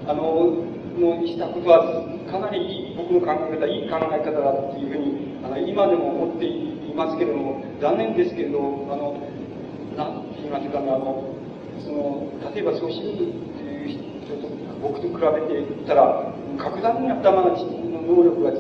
[0.08, 0.64] あの、
[1.00, 8.60] のしたことは、かなり僕の考え方、いい考え方だっていうふうに、あの、今でも思っていますけれども、残念ですけれど、
[8.92, 9.16] あの、
[10.00, 11.28] なんて言いますかね、あの、
[11.84, 14.48] その、例えばそういう人と
[14.80, 18.56] 僕と比べて言ったら、格段に頭の能力が、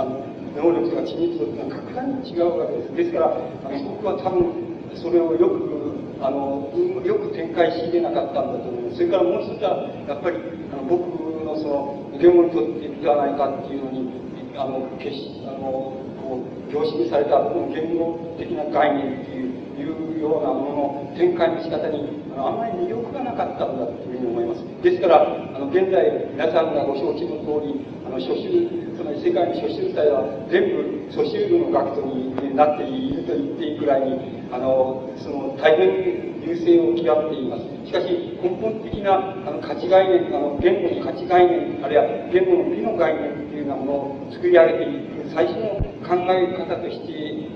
[0.00, 0.24] あの、
[0.56, 2.96] 能力とか緻密度というのは格段に違うわけです。
[2.96, 4.48] ですから、あの僕は多分、
[4.96, 5.92] それをよく、
[6.24, 6.72] あの、
[7.04, 8.96] よく展開し入れなかったんだと思います。
[8.96, 10.36] それからもう一つは、やっぱり、
[10.72, 11.04] あの僕
[11.44, 14.08] のその、言語にとっていかないかっていうのに、
[14.56, 19.57] あの、決し、あの、こう、凝縮された、この言語的な概念っていう、
[19.88, 24.62] いうようなものの展開の仕方にあまり魅力がなかったんだというふうに思います。
[24.82, 37.78] ですから、あの、現在皆さんがご承知の通り、あの、初秋、つまり世界の初秋祭は全部初秋部の学徒になっていると言っていいくらいに、あの、その、大変優勢を極めています。
[37.86, 47.12] しかし、根本的なあの価値概念、あの言語の価値概念、あるいは言語の美の概念というようなものを作り上げていく最初の考え方として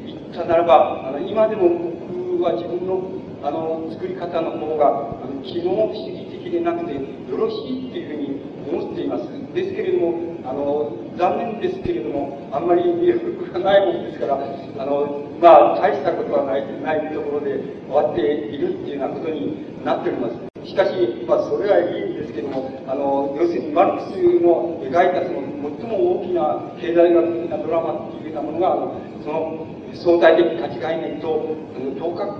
[0.06, 1.91] 言ったならば、あの今でも
[2.32, 3.04] 僕は自分の
[3.44, 9.42] あの作り方の方があの機能主義的でなくてよろしいっていうふうに思っています。
[9.52, 20.40] ですけれども、あの、残念ですけれども、あんまり魅力がないものですから、あの、まあ、大したことはない、ないところで終わっているっていうようなことになっております。
[20.64, 25.42] しかし、まあ、それはいいんですけども、あの、要するにマルクスの描いたその、
[25.76, 32.32] 最も大きな経済学的なドラマっていうようなものが、あのその、相対的価値概念と、あの、等角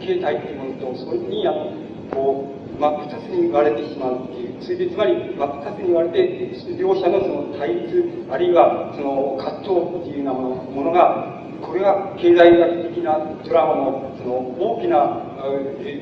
[0.00, 1.72] 形態というものと、それに、あの、
[2.12, 4.62] こう、まあ、二つに割れてしまうっていう。
[4.62, 15.20] それで、つまり、真っ二つに割れて、両者のその対立、あるいは、その葛藤っていうようなものものが、これが経済学的なドラマの、その大きな、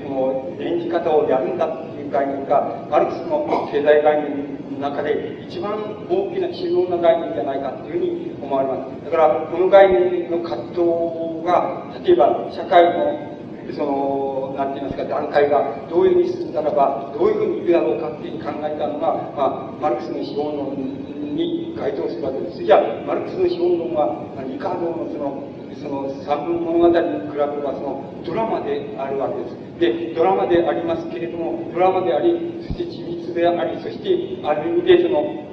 [0.07, 9.05] この演じ方をやるんだっていう概念が、マルクスの経済概念中で一番大きな重要な概念じゃないかというふうに思われます。
[9.05, 13.29] だから、この概念の葛藤が、例えば、社会の
[13.75, 22.65] その、なんて言いますか、段階がどういうふうに進んだらば、どういうふうにいくだろうかっていうふうに考えたのが、まあ、マルクスの資本論に該当するわけです。
[22.65, 25.47] じゃあ、マルクスの資本論は、リカードのその、
[25.79, 26.95] その三分物語に
[27.31, 30.11] 比べれば、そのドラマであるわけです。
[30.11, 35.47] で、ドラマでありますけれども、ドラマであり、そして緻密であり、そして、ある意味で、その、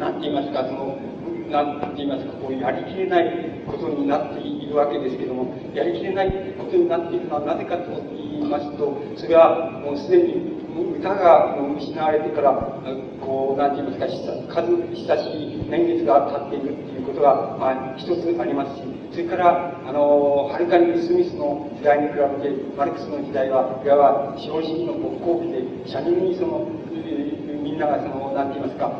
[0.00, 0.96] なんて言いますか、その、
[1.50, 3.28] なんて言いますか、こうやりきれない
[3.66, 12.52] ことになっているわけですけども、やりきれないことになっているのはなぜかと言いますと、それはもうすでに歌が失われてから、
[13.24, 14.16] こう、なんて言います
[14.52, 26.68] か、数親しい年月が経っているっていうことが、まあ、一つありますし、それから、あの、はるかにスミスの時代に比べて、マルクスの時代は、いわば資本主義の勃興期で、社人にその、
[27.62, 28.92] みんながその、なんて言いますか、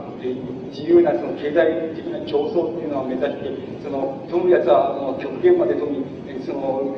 [0.72, 3.50] 自由なその経済的な競争っていうのを目指して、
[3.84, 6.04] その、富むやつは、あの、極限まで富み、
[6.44, 6.96] その、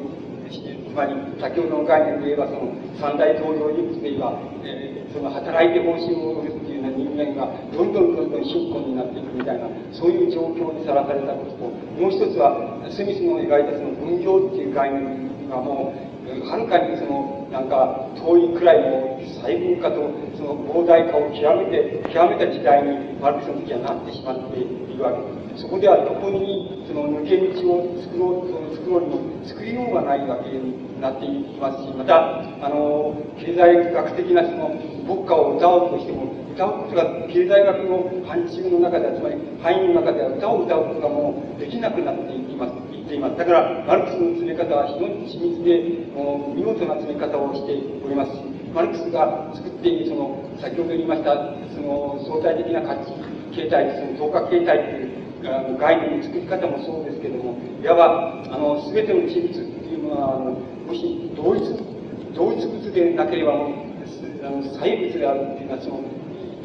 [0.98, 4.34] まり、先ほどの概念で言えば、その、三大登場人物で言えば、
[4.66, 11.70] えー、その、働いて方針を売るっていうような人間が、どんどんどんどん貧困になっていくみたいな、そういう状況にさらされたことと、
[12.02, 20.04] もう一つは、スミスの描いたその分業っていう概念がもう、はるかにその、なんか、遠いくらいの細分化と、
[20.36, 25.22] その膨大化を極めて、極めた時代に、マルクスの時はなってしまっているわけ
[25.52, 25.62] です。
[25.62, 34.76] そこではどこに、その抜け道を作ろう、その作ろうにも作りようがないわけになっていますし、また、あの、経済学的なその、
[35.08, 42.87] 国家を歌おうとしても、歌うことが経済学の範疇の中では、つまり範囲の中では歌を歌うことがもうできなくなっていきます。
[43.08, 43.36] ています。
[43.36, 46.04] だから、マルクスの詰め方は非常に緻密で、
[46.54, 47.72] 見事な詰め方をして
[48.04, 48.44] おりますし、
[48.74, 51.34] マルクスが作っている、その、先ほど言いました、
[51.74, 53.16] その、相対的な価値
[53.56, 61.62] 形態、その、等価形態という、あの概念の作り方もそうですけども、いわば、あの、すべての緻密っていうのは、あの、もし同一、
[62.34, 63.56] 同一物でなければ、あ
[64.50, 66.17] の、細物であるっていうのは、その、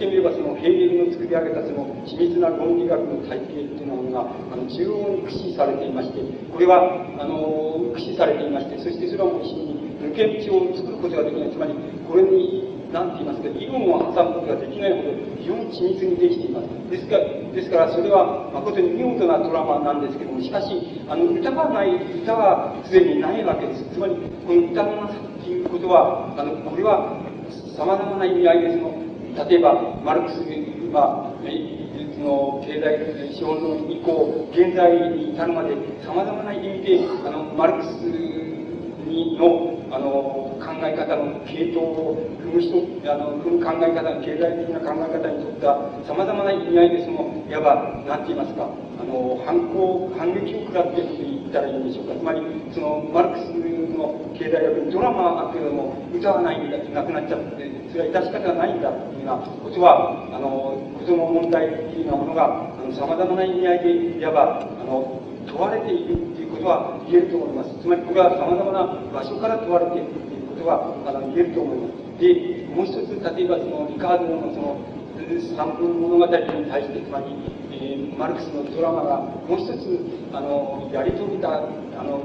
[0.04, 6.20] ってみればそのヘーゲルの作り上げたその緻密な論理学の体系っていうものがあの中央に駆使されていまして
[6.52, 6.84] これは
[7.20, 11.74] あの駆使されていましてそしてそれはもう一に抜け道を作ることができないつまり
[12.04, 16.70] これになんて言いますか、理論を挟むことができないほど非常に緻密にできています。
[16.94, 21.90] ですから、ですからそれは誠に見事なドラマなんですけども、しかし、あの、歌がない、
[22.22, 23.84] 歌はすでにないわけです。
[23.90, 24.14] つまり、
[24.46, 27.18] この歌のなさっていうことは、あの、これは
[27.76, 29.03] 様々な意味合いでその、
[29.36, 30.40] 例えば、マルクス
[30.94, 31.34] は、
[32.14, 38.06] その経済資本論以降、現在に至るまで様々な意味で、あの、マルクス
[39.10, 42.78] にの、あの、考え方の系統を踏む人、
[43.12, 52.16] あの、踏む考え方の経済的な考え方にとった様々な意味合いで、その、いわば、なんて言いますか、あの、反抗、反撃を食らっていると言ったらいいんでしょうか。
[52.16, 52.42] つまり、
[52.72, 53.73] その、マルクス
[54.04, 67.70] の経済学にドラマがあるけれども、歌はないんだ、なくなっちゃって、それは致し方がないんだというようなことは、あの、ことの問題っていうようなものが、あの、様々な意味合いで、いわば、あの、問われているっていうことは言えると思います。
[67.82, 72.04] つまりこれは様々な場所から問われているということはあの言えると思います。
[72.20, 74.80] で、もう一つ、例えばそのリカードのその
[75.56, 77.26] 三分物語に対して、つまり、
[77.72, 80.00] えー、マルクスのドラマがもう一つ、
[80.34, 82.22] あの、やり遂げた、あの、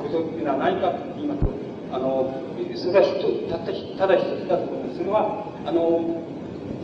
[0.00, 1.52] ことっていうのは何かと言いますと、
[1.92, 2.32] あの、
[2.74, 3.06] それは
[3.48, 4.98] たったただ一つだと思います。
[4.98, 6.24] それは、あの、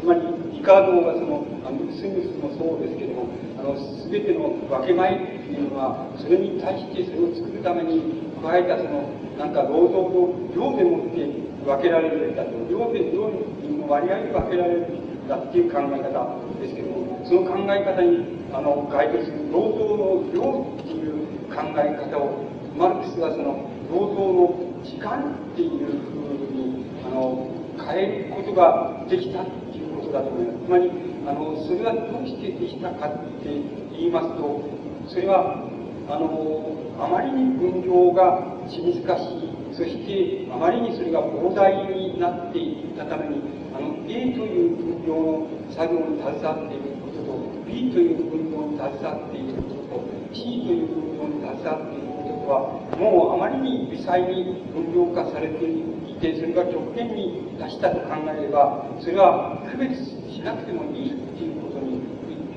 [0.01, 0.21] つまり、
[0.53, 3.29] リカードがその、あのスミスもそうですけども、
[3.59, 11.27] あの、すべての分け前っていうのは、それに対してそれを作るために加えたその、なんか労働と量でもって
[11.65, 27.49] 分けられるんだと、量で、量の割合で分けられるんだっていう考え方ですけども、その考え方に、あの、該当する労働の量っていう考え方を、マルクスはその、労働の時間っていうふうに、あの、
[27.81, 30.67] 変えることができたっていうことだと思います。
[30.67, 30.91] つまり、
[31.27, 33.49] あの、それはどうしてできたかって
[33.93, 34.61] 言いますと、
[35.09, 35.65] それは、
[36.09, 43.41] あの、あまりに分業が地難し、そしてあまりにそれが膨大になっていったために、
[43.77, 52.16] あの、A という分業の作業に携わっていることと、B という分業に携わっていることと、C という分業に携わっている
[52.49, 55.83] は、もうあまりに微細に分業化されてい
[56.21, 59.95] て、それが極限に達したと考えれば、それは区別
[60.31, 62.01] しなくてもいいっていうことに、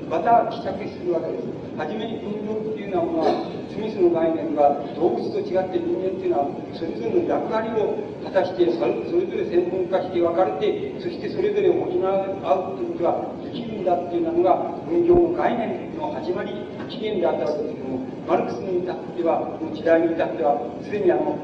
[0.08, 1.59] また帰着するわけです。
[1.76, 16.52] はじめに運動っていうのは、スミスの概念が動物と違って人間っていうのは、それぞれの役割を果たして、それぞれ専門化して分かれて、そしてそれぞれ補い合うということができるんだっていうのが、分業の概念の始まり、
[16.90, 21.38] 起源であったわけですけども、マルクスに至っては、の時代に至っては、すでにあの、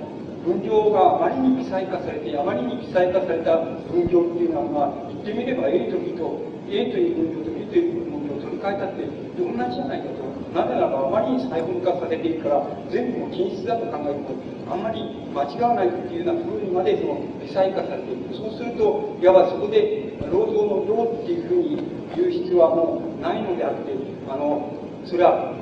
[0.46, 3.58] 分業があまりに微細化されて、あまりに微細化された
[3.90, 6.38] 分業っていうのは、まあ言ってみれば A と B と、
[6.70, 8.25] A という分業と B という分業
[8.66, 9.06] を取り替えたって
[9.38, 10.26] 同じじゃないかと。
[10.54, 18.34] なぜならばあまりに細分化されているから、全部も均質だと考えると、あんまり間違わないっていうような風にまでその微細化されている。
[18.34, 21.78] そうすると、いわばそこで労働の量っていうふうに
[22.16, 23.92] 言う必要はもうないのであって、
[24.28, 24.72] あの、
[25.04, 25.54] それは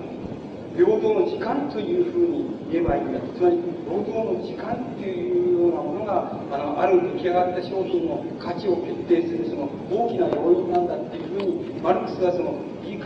[0.76, 3.20] 平等の時間というふうに言えばいいんだ。
[3.34, 12.58] つまり、労働の時間というようなものが、あの、ある出来上がった商品の価値を決定するその大きな要因なんだっていうふうに、マルクスはその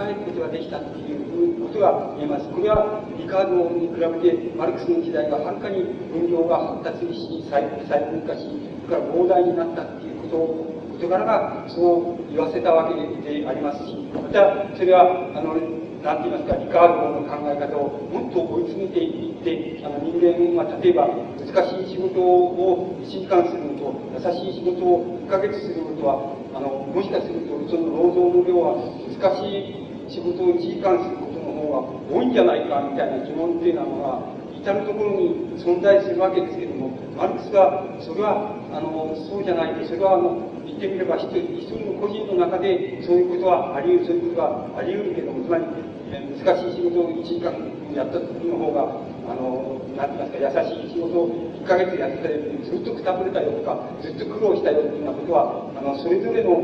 [0.06, 2.48] えることができたっていうことが言えます。
[2.50, 8.46] これは、リカードに比べて、マルクスの時代がはるかに分業が発達し、細分化し、
[8.86, 15.54] それから膨大になったっていうこと事柄がそう言わせたわけでありますし、また、それは、あの、
[16.02, 45.64] なんて言いますか、リカードの考え方をもっと追い詰めていって、あの人間は例えば難しい仕事を1時間するのと、優しい仕事を1ヶ月するのとは、あの、もしかするとその労働の量は難しい仕事を時間することの方が多いんじゃないかみたいな疑問っていうのは、至るところに存在するわけですけれども、マルクスが、それは、あの、そうじゃないで、それは、あの、言ってみれば一人、一人の個人の中で、そういうことはあり得る、そういうことはあり得るけども、つまり、
[46.08, 47.52] 難しい仕事を1時間
[47.94, 48.96] やった時の方が、
[49.28, 50.54] あの、なんて言います。
[50.54, 56.54] か、優しい仕事を1ヶ月やってたよずっとくたぶれたよとか、ずっと苦労したよっていうようなことは、あの、それぞれの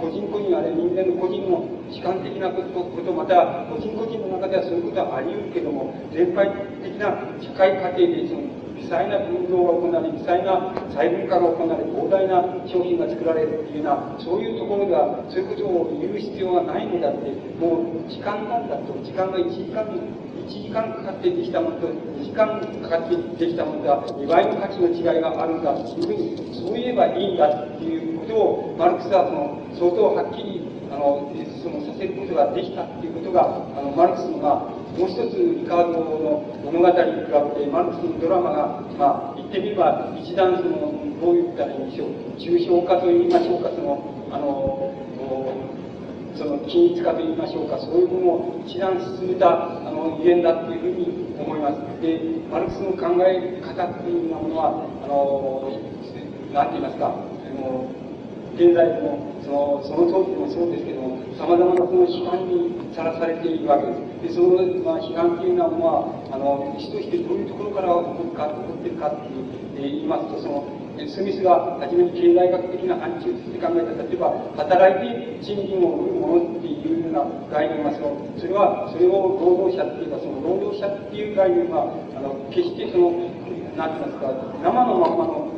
[0.00, 1.62] 個人個人、あれ人間の個人の
[1.92, 6.48] 主観的なこと、ことまた、個人個人の中ではそういうことはあり得るけども、全般
[6.82, 8.48] 的な社会過程でその、
[8.80, 17.28] 微細な運動が行われ、微細な細分化が行われ、膨大な商品が作られるっていうような、そういうところでは、そういうことを言う必要がないのだって、
[17.60, 19.84] もう時間なんだと、時間が1時間
[20.50, 31.30] 1時間かかってできたものと2時間かかってできたものが2倍の価値の違いがあるんだというふうにそう言えばいいんだっていうことをマルクスはその相当はっきりあの
[31.62, 34.66] そのさせることができたっていうことがあのマルクスのが
[34.98, 44.02] もう一つ、リカードの物語に比べて、マルクスのドラマが、まあ、言ってみれば、一段その、どういったらいいんでしょう、抽象化と言いましょうか、その、
[44.34, 44.90] あの、
[46.36, 48.26] その均一化と言いましょうか、そういうもの
[48.58, 51.80] を一段進めたあの語源だというふうに思います。
[52.00, 52.20] で、
[52.50, 55.70] マルクスの考え方というようなものは、あの、
[56.52, 57.86] なんて言いますか、あの
[58.54, 64.34] 現在でもそのその当時もそうですけども、さまざまなその批判にさらされているわけです。
[64.34, 69.44] で、その、まあ、批判というようなものは、あの、主としてどういうところから起こるか、起こっているかっていう、
[69.76, 83.10] えー、言いますと、その、スミスが初めに経済学的な範疇として考えた、例えば、働いて賃金を得るものっていうような概念は、その、それは、それを労働者っていうか、その労働者っていう概念は、あの、決してその、
[83.76, 85.50] なんて言いますか、生のままの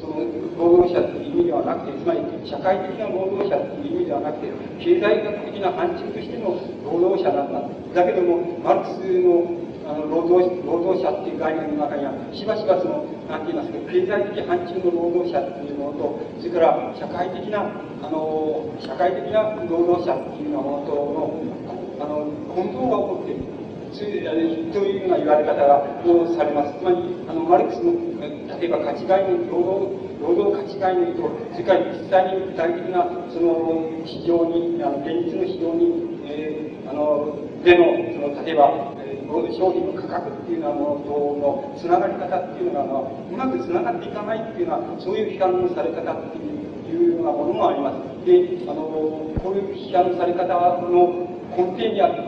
[0.00, 0.22] その
[0.56, 6.54] 労働者という意味ではなくて、つまり社会的な労働者という意味ではなくて、経済学的な範疇としての
[6.84, 7.60] 労働者なんだ。
[7.92, 17.60] だけども、マルクスのあの労働労働者っていう概念の中には、しばしばその、なんて言いますか、経済的範疇の労働者っていうものと、それから社会的な、
[18.02, 21.42] あの、社会的な労働者っていうようなものとの、
[22.00, 23.56] あの、混同が起こっている。
[23.96, 26.78] というような言われ方がをされます。
[26.78, 26.96] つまり、
[27.28, 27.92] あの、マルクスの、
[28.60, 38.95] 例えば価値概念、労働、労働価値概念と、それから実際に具体的な、その、市場に、あの、現実の市場に、えー、あの、での、その、例えば、
[39.26, 43.00] 商品の価格っていうようなものとのつながり方っていうのが、
[43.30, 48.26] うまくつながっていかないっていうのは、そういう批判のされ方っていうようなものもあります。
[48.26, 48.82] で、あの、
[49.42, 50.46] こういう批判のされ方
[50.88, 51.26] の
[51.56, 52.26] 根底にある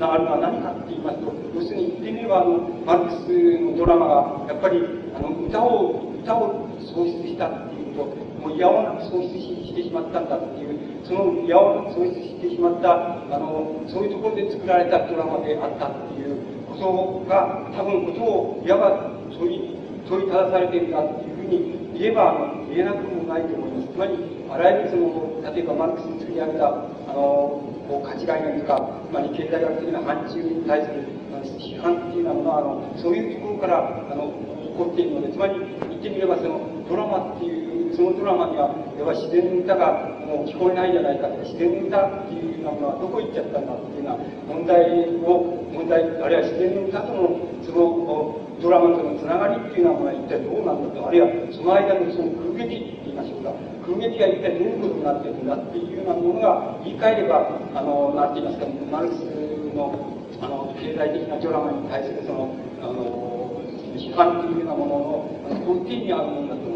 [0.00, 4.80] があるのは何かって言いますと、要するに言ってみれば、あの、マルクスのドラマが、やっぱり、
[5.14, 8.04] あの、歌を、歌を喪失したっていうと、
[8.40, 12.92] もう嫌わなく喪失してしまったんだっていう、その嫌わなく喪失してしまった、
[13.34, 16.36] あの、そういうところで作られたドラマであったっていう
[16.68, 19.76] ことが、多分ことを、いわば問い、
[20.08, 23.92] 問いただされているんだっていうふうに言えば、言えなくもないと思います。
[23.92, 24.14] つまり、
[24.50, 31.20] あらゆるその、例えばマルクスに作り上げた、あの、こう価値概念とか、つまり経済学的な範疇に対する
[31.58, 34.32] 批判っていうようなものは、あの、そういうところから、あの、
[34.62, 37.69] 起こっているので、つまり、言ってみればその、ドラマっていう
[38.00, 53.52] そのドラマには、要は自然の歌がもう聞こえないじゃないかとか、自然の歌っていうようなものはどこ行っちゃったんだっていうような問題を、問題、あるいは自然の歌との、その、ドラマとのつながりっていうのは一体どうなんだと、あるいはその間のその空撃って言いましょうか、
[53.84, 59.28] 空撃が一体どういうことになっているんだっていうようなものが言い換えれば、あの、なんて言いますか、マルクス
[59.76, 59.92] の、
[60.40, 62.48] あの、経済的なドラマに対するその、
[62.80, 63.60] あの、
[63.92, 66.69] 批判っていうようなものの、あの、根底にあるものだと。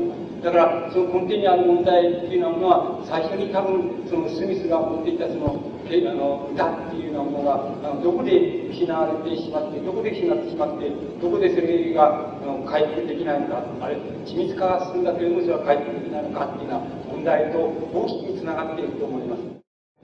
[0.44, 13.96] だから、その根底にある問題っていうようなものは、最初に多分、そのスミスが持っていたその、あの歌っていうようなものが、あのどこで失われてしまって、どこで失ってしまって、どこでそれがあの回復できないのか、あれ、
[14.28, 19.40] 緻密化が進んだけれども、それは回復できないのかっていうような問題と大きくつながっていると思います。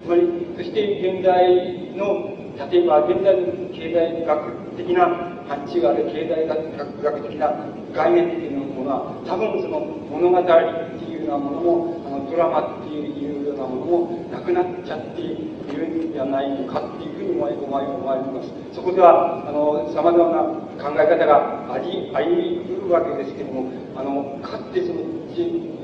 [0.00, 0.24] つまり、
[0.56, 5.04] そして現代の、例えば現代の経済学的な
[5.44, 7.52] 範疇ある経済学的な
[7.92, 15.36] 概念っていうものは、多分その物語っていうようなものも、あのドラマっていうようなものもなくなっちゃってい
[15.77, 18.74] るんじゃないのかっていうふうに思い思います。
[18.74, 20.43] そこでは、あの、様々な
[20.81, 25.01] 考え方があり、あり得るわけですけども、あの、かってその、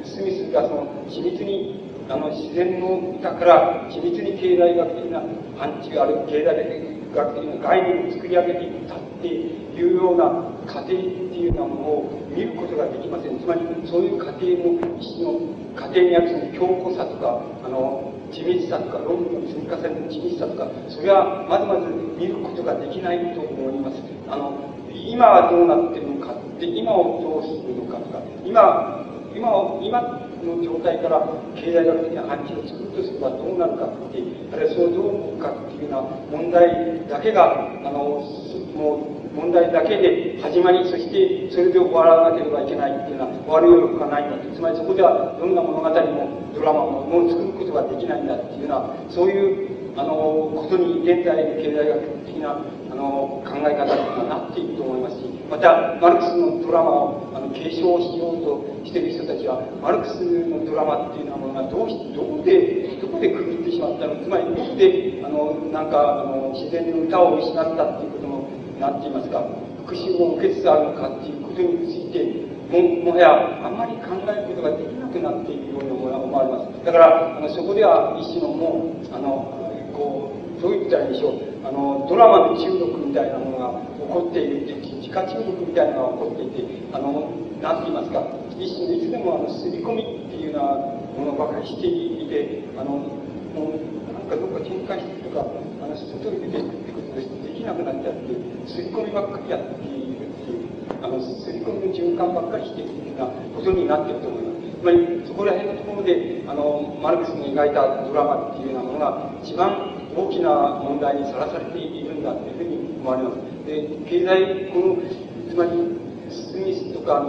[0.05, 5.21] スミスがその、緻密にあの自然の歌から緻密に経済学的な
[5.59, 13.39] 範疇ある経済学的な概念を作り上げていったっていうような過程っていうようなものを見ることができません。
[13.39, 15.41] つまりそういう過程の一種の
[15.77, 21.87] 過程にあるその強固さとか、あの、緻密さとか、論理の積み重ねの緻密さとか、それはまずまず
[22.19, 24.03] 見ることができないと思います。
[24.29, 24.53] あの、
[24.91, 29.05] 今はどうなってるのかって、今をどうするのかとか、今、
[29.37, 34.21] 今、今の状態から経済学的な範疇を作るとすればどうなるかって
[34.53, 36.01] あるいはそうどう思うかっていうよ
[36.31, 38.21] うな問題だけが、あの、
[38.75, 44.49] もう問題だけで始まり、そしてそれで終わらなければいけないっていうのは終わるようがないんだと。
[44.55, 68.45] つまりそこではどんな物語もドラマももう作ることができないんだっていうような、そういうあのことに現在の経済学的なあの考え方っていうのはなっていると思いますし、また、マルクスのドラマをあの継承しようとしている人たちは、マルクスのドラマっていうようなものがどうし、どこで、どこで区切ってしまったのつまり、どこで、あの、なんか、あの、自然の歌を失ったっていうことの、
[68.77, 69.41] なんていますか、
[69.87, 73.31] 復讐を受けつつあるのかっていうことについて、ももはや
[73.65, 76.85] あまり考えることができなくなっているように思われます。
[76.85, 79.66] だから、あのそこでは一種のもう、あの、
[79.97, 81.41] こう、どう言ったらいいでしょう。
[81.65, 87.33] あの、ドラマの中毒みたいなものが起こっているって、自家中毒みたいなのが起こっていて、あの、
[87.65, 88.21] なんて言いますか、
[88.61, 90.77] いついつでもあの、刷り込みっていうような
[91.17, 93.01] ものばかりしていて、あの、
[93.57, 93.81] もう、
[94.13, 98.37] なんかどっか展開してとか、あの、外に出てってことでできなくなっちゃって、
[98.69, 100.69] 刷り込みばっかりやっているっていう、
[101.03, 104.56] あの、刷り込みの循環ばっかりしているようなことになってると思います。
[104.81, 110.51] つまり、そこら辺のところで、あの、マルクスの描いたドラマっていうようなものが、一番大きな
[110.85, 113.37] 問題にさらされているんだというふうに思われます。
[113.65, 114.97] で、経済、この、
[115.49, 115.97] つまり、
[116.29, 117.25] スミスとか、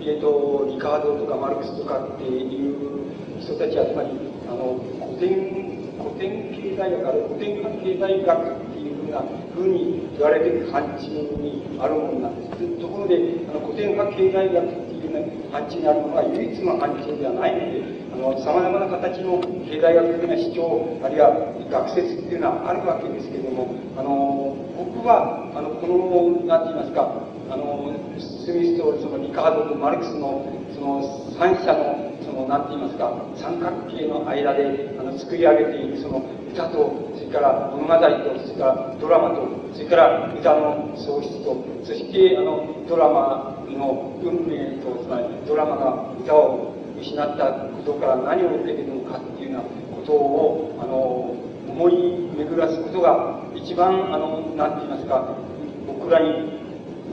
[0.00, 4.10] え、ー、と、リカードとかマルクスとかっていう人たちは、つまり、
[4.48, 4.76] あの、
[5.08, 9.24] 古典、古典経済学、ある古典経済学っていうふうな
[9.54, 11.08] ふうに言われている範疇
[11.40, 12.80] にあるものなんです。
[12.80, 13.16] ところで、
[13.48, 14.91] あの古典派経済学
[15.52, 21.32] 範疇にあるものが唯一の範疇ではないので、あの、様々な形の経済学的な主張、あるいは
[21.70, 27.08] 学説っていうのはあるわけですけれども、あの、僕は、あの、この、なんて言いますか、
[27.50, 30.44] あの、スミスとそのリカードとマルクスの、
[30.74, 38.00] その三者の、その、なんて言いますか、三角形の間で、あの、作り上げている、その、歌と、から物語と、
[38.46, 51.34] それからドラマと、それから歌の喪失と、そして、あの、ドラマの運命と、つまりドラマが歌を失ったことから何を受けているのかっていうようなことを、あの、
[51.72, 55.34] 思い巡らすことが一番、あの、なんて言いますか、
[55.86, 56.60] 僕らに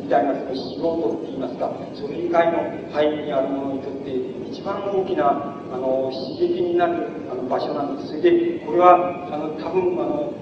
[0.04, 2.58] みたいなその素人って言いますか、それ以外の
[2.92, 4.10] 範囲にあるものにとって
[4.52, 8.10] 一番大きなあの刺激になるあの場所なんです。
[8.10, 10.34] それで、これはあの多分あの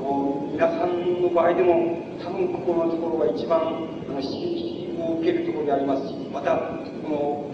[0.00, 7.50] こう皆さんの場合でも多分ここのところが一番あの刺激を受けるところでありますし、また、この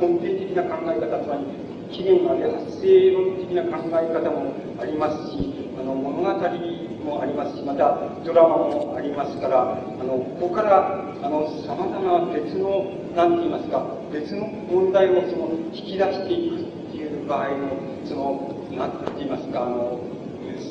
[0.00, 1.46] 根底的な考え方、つまり、
[1.92, 12.84] 起源ある発生論的な考え方もありますし、あの物語もありますし、またドラマもありますから、あのここからあの様々な別の、
[13.16, 13.80] なんて言いますか、
[14.12, 17.72] 別の問題をその引き出していくっていう場合の、
[18.04, 19.98] その、なんて言いますか、あの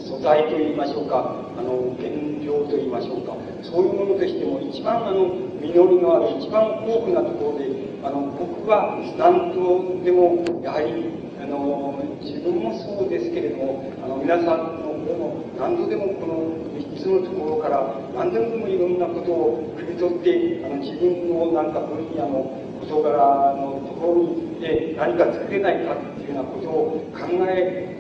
[0.05, 2.13] 素材といいましょうか、あの、原
[2.45, 3.33] 料といいましょうか、
[3.63, 5.25] そういうものとしても一番あの、
[5.57, 7.65] 実りのある一番豊富なところで、
[8.05, 11.09] あの、僕は何とでも、やはり、
[11.41, 14.88] あの、自分もそうですけれども、あの、皆さんの
[15.19, 17.83] も何度でもこの三つのところから、
[18.15, 23.11] 何度でもいろんなことを汲み取って、あの、自分のなんか分野の事柄
[23.59, 27.99] のところにで何か作れないかっていうようなことを考え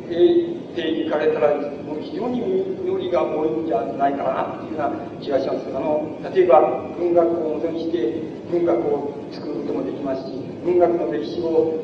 [0.73, 2.41] ていかれたら、もう非常に
[2.83, 5.67] 実りが多いんじゃないかなっていうような気がします。
[5.75, 6.61] あの、例えば
[6.97, 8.21] 文学を元にして
[8.51, 10.33] 文学を作ることもできますし、
[10.63, 11.79] 文学の歴史を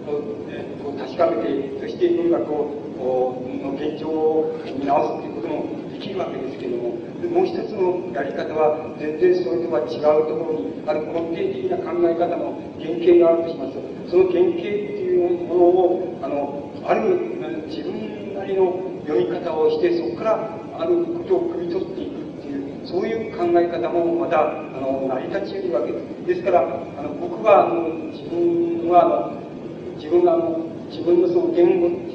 [0.98, 6.96] 確かめて、そして文学をの現状を見直すということもできるわけですけれども、
[7.30, 13.96] もう一つのやり方は全然それとは違うところにある根底的な考え方の原型があるとしますと。
[14.10, 18.78] その原型っていうものを、あの、ある自分なりの
[19.08, 26.28] 読み方をして、そこからあることを汲み取っていくっていう、そういう考え方もまた、あの、成り立ち得るわけです。
[26.28, 30.60] ですから、あの、僕は、あの、自分は、あの、自分が、あの、
[30.90, 32.15] 自分のその言語ってい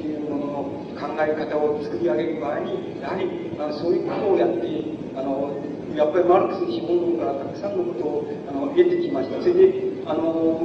[1.01, 3.25] 考え方を作り上げる場合に、やはり、
[3.57, 4.69] あのそういうことをやって、
[5.17, 5.49] あの、
[5.97, 9.41] やっぱりマルクスの資本論からたくさんのことをあの得てきました。
[9.41, 10.61] それで、あの、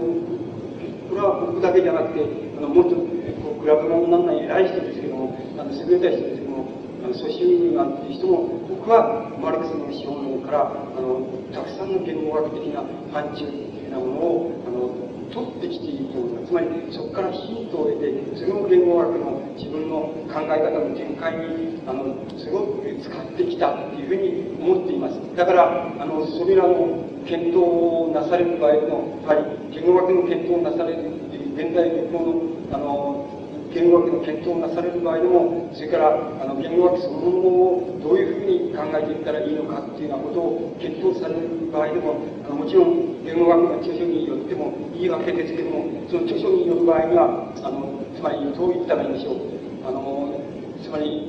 [1.09, 6.69] これは僕だけじゃなくて、あのもっとこうクラブのなんない偉い人ですけども、あの優れた人ですけども、
[7.01, 16.47] あの蘇州なんていう人も、僕はマルクスの資本論からあのたくさんの言語学的な範疇っていうようなものをあの取ってきていると思います。
[16.47, 25.19] つまり、そこからヒントを得て、それを言語学の自分の考え方の展開に、あの、すごく使ってきたっていうふうに思っています。
[25.37, 31.11] だから、あの、それらの検討をなされる場合の、やはり、言語学の検討をなされる、
[31.57, 32.23] 現代のこ
[32.71, 33.27] の、あの、
[33.73, 42.17] 言語学の検討をなされる場合でも、それから、あの、言語学そのものをどういうふうに考えていったらいいのかっていうようなことを検討される場合でも、
[42.47, 49.43] あのもちろん、言語学の著書によってもいいわけですけども、その著書による場合には、あの、つまり、どう言ったらいいんでしょう。
[49.83, 50.31] あの、
[50.79, 51.27] つまり、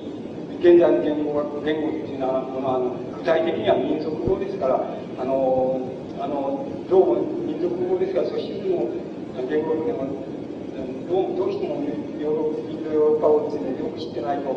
[0.61, 5.89] 現在の言語学、言語っていうのは、あの、具体的には民族語ですから、あの、
[6.21, 8.93] あの、どうも民族語ですから、そしても、
[9.49, 10.05] 言語学でも、
[11.09, 11.81] どうどうしても
[12.21, 14.53] ヨーロッパをですね、よく知ってないと、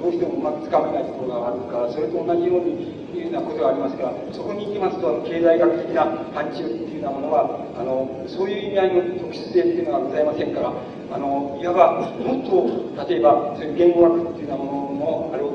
[0.00, 6.04] どうしてもうまくつかめないところがあるから、それと同じように、いうようなことがありますから、そこに行きますと、経済学的な
[6.34, 10.72] 範疇っていうようなものは、あの、そういう意味合いの特殊性っていうのはございませんから、
[11.12, 15.45] あの、いわば、もっと、例えば、そういう言語学っていうようなものも、あれ、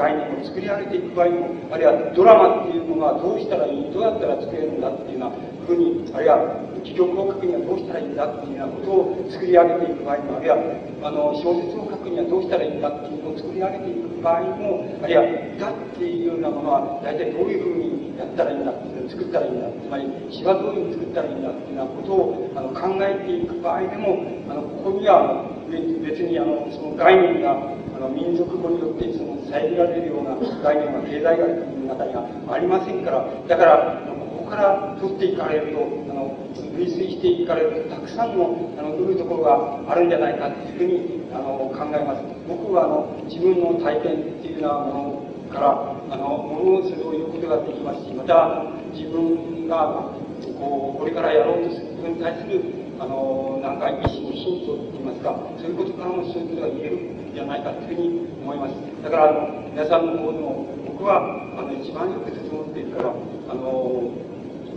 [0.00, 1.84] 概念を作り上げていく場合も、ある。
[1.84, 5.36] いはドラマっていうものはどうしたらいい、どうやったら作れるんだっていうような
[5.68, 6.40] ふうに、あるいは
[6.80, 8.90] 企業を書くにはどうしたらいいんだっていうようなこと
[9.20, 10.46] を作り上げていく場合も、ある。
[10.46, 10.56] いは
[11.04, 15.12] あの小説を書くにはどうしたらいいんだっていうのを作り上げていく場合も、ある。
[15.12, 15.20] いは
[15.60, 27.54] 歌っていうようなものは大体どういうふうにやったらいいんだっていうのを作ったらいいんだ、つまり詩はどういうふうに作ったらいいんだっていうようなことをあの考えていく場合でも、あのここには別にあのその概念が
[27.94, 31.46] あの民族語によってその遮られるような概念は経済学
[31.78, 36.36] の中にはありませんから、だからここから取っていかれると、あの
[36.76, 42.22] 類推していかれるとたくさんのあの売るところがあるんじゃないかというふうにあの考えます。
[42.48, 45.70] 僕はあの自分の体験っていうようなものから
[46.10, 50.10] あのものをするということができますし、また自分が
[50.58, 52.62] こうこれからやろうとすることに対する
[52.98, 58.74] あのなんか意思のヒントといいますか、そういうことからもそういうことが言えるんじゃないかというふうに思います。
[59.02, 59.16] だか？
[59.16, 59.32] ら
[59.70, 61.22] 皆さんの方でも僕は
[61.56, 64.12] あの一番よく整っているから、あの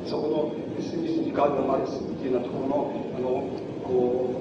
[0.07, 3.27] そこのスミス・リカード・マルスっていうようなところの、あの
[3.83, 4.31] こ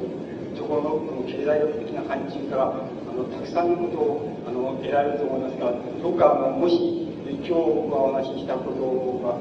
[0.54, 2.74] うところのこの経済学的な範疇からあ
[3.14, 5.58] のたくさんのことをあの得られると思います。
[5.58, 5.72] が、
[6.02, 7.08] どうかあのもし
[7.42, 9.34] 今日お話ししたことが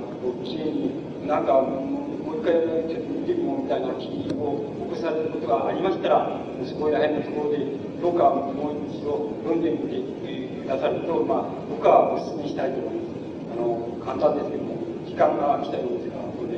[0.44, 2.58] きれいになんかもう一回
[2.90, 7.62] ちょっと見てみようみたいな気を起こされることがありましたら、そこら辺のところで、
[8.02, 10.02] どうかもう一度読んでみて
[10.66, 13.22] くださると、まあ、僕はお勧めしたいと思います。
[13.54, 16.58] あの、簡単ですけども、時間が来たようですから、こで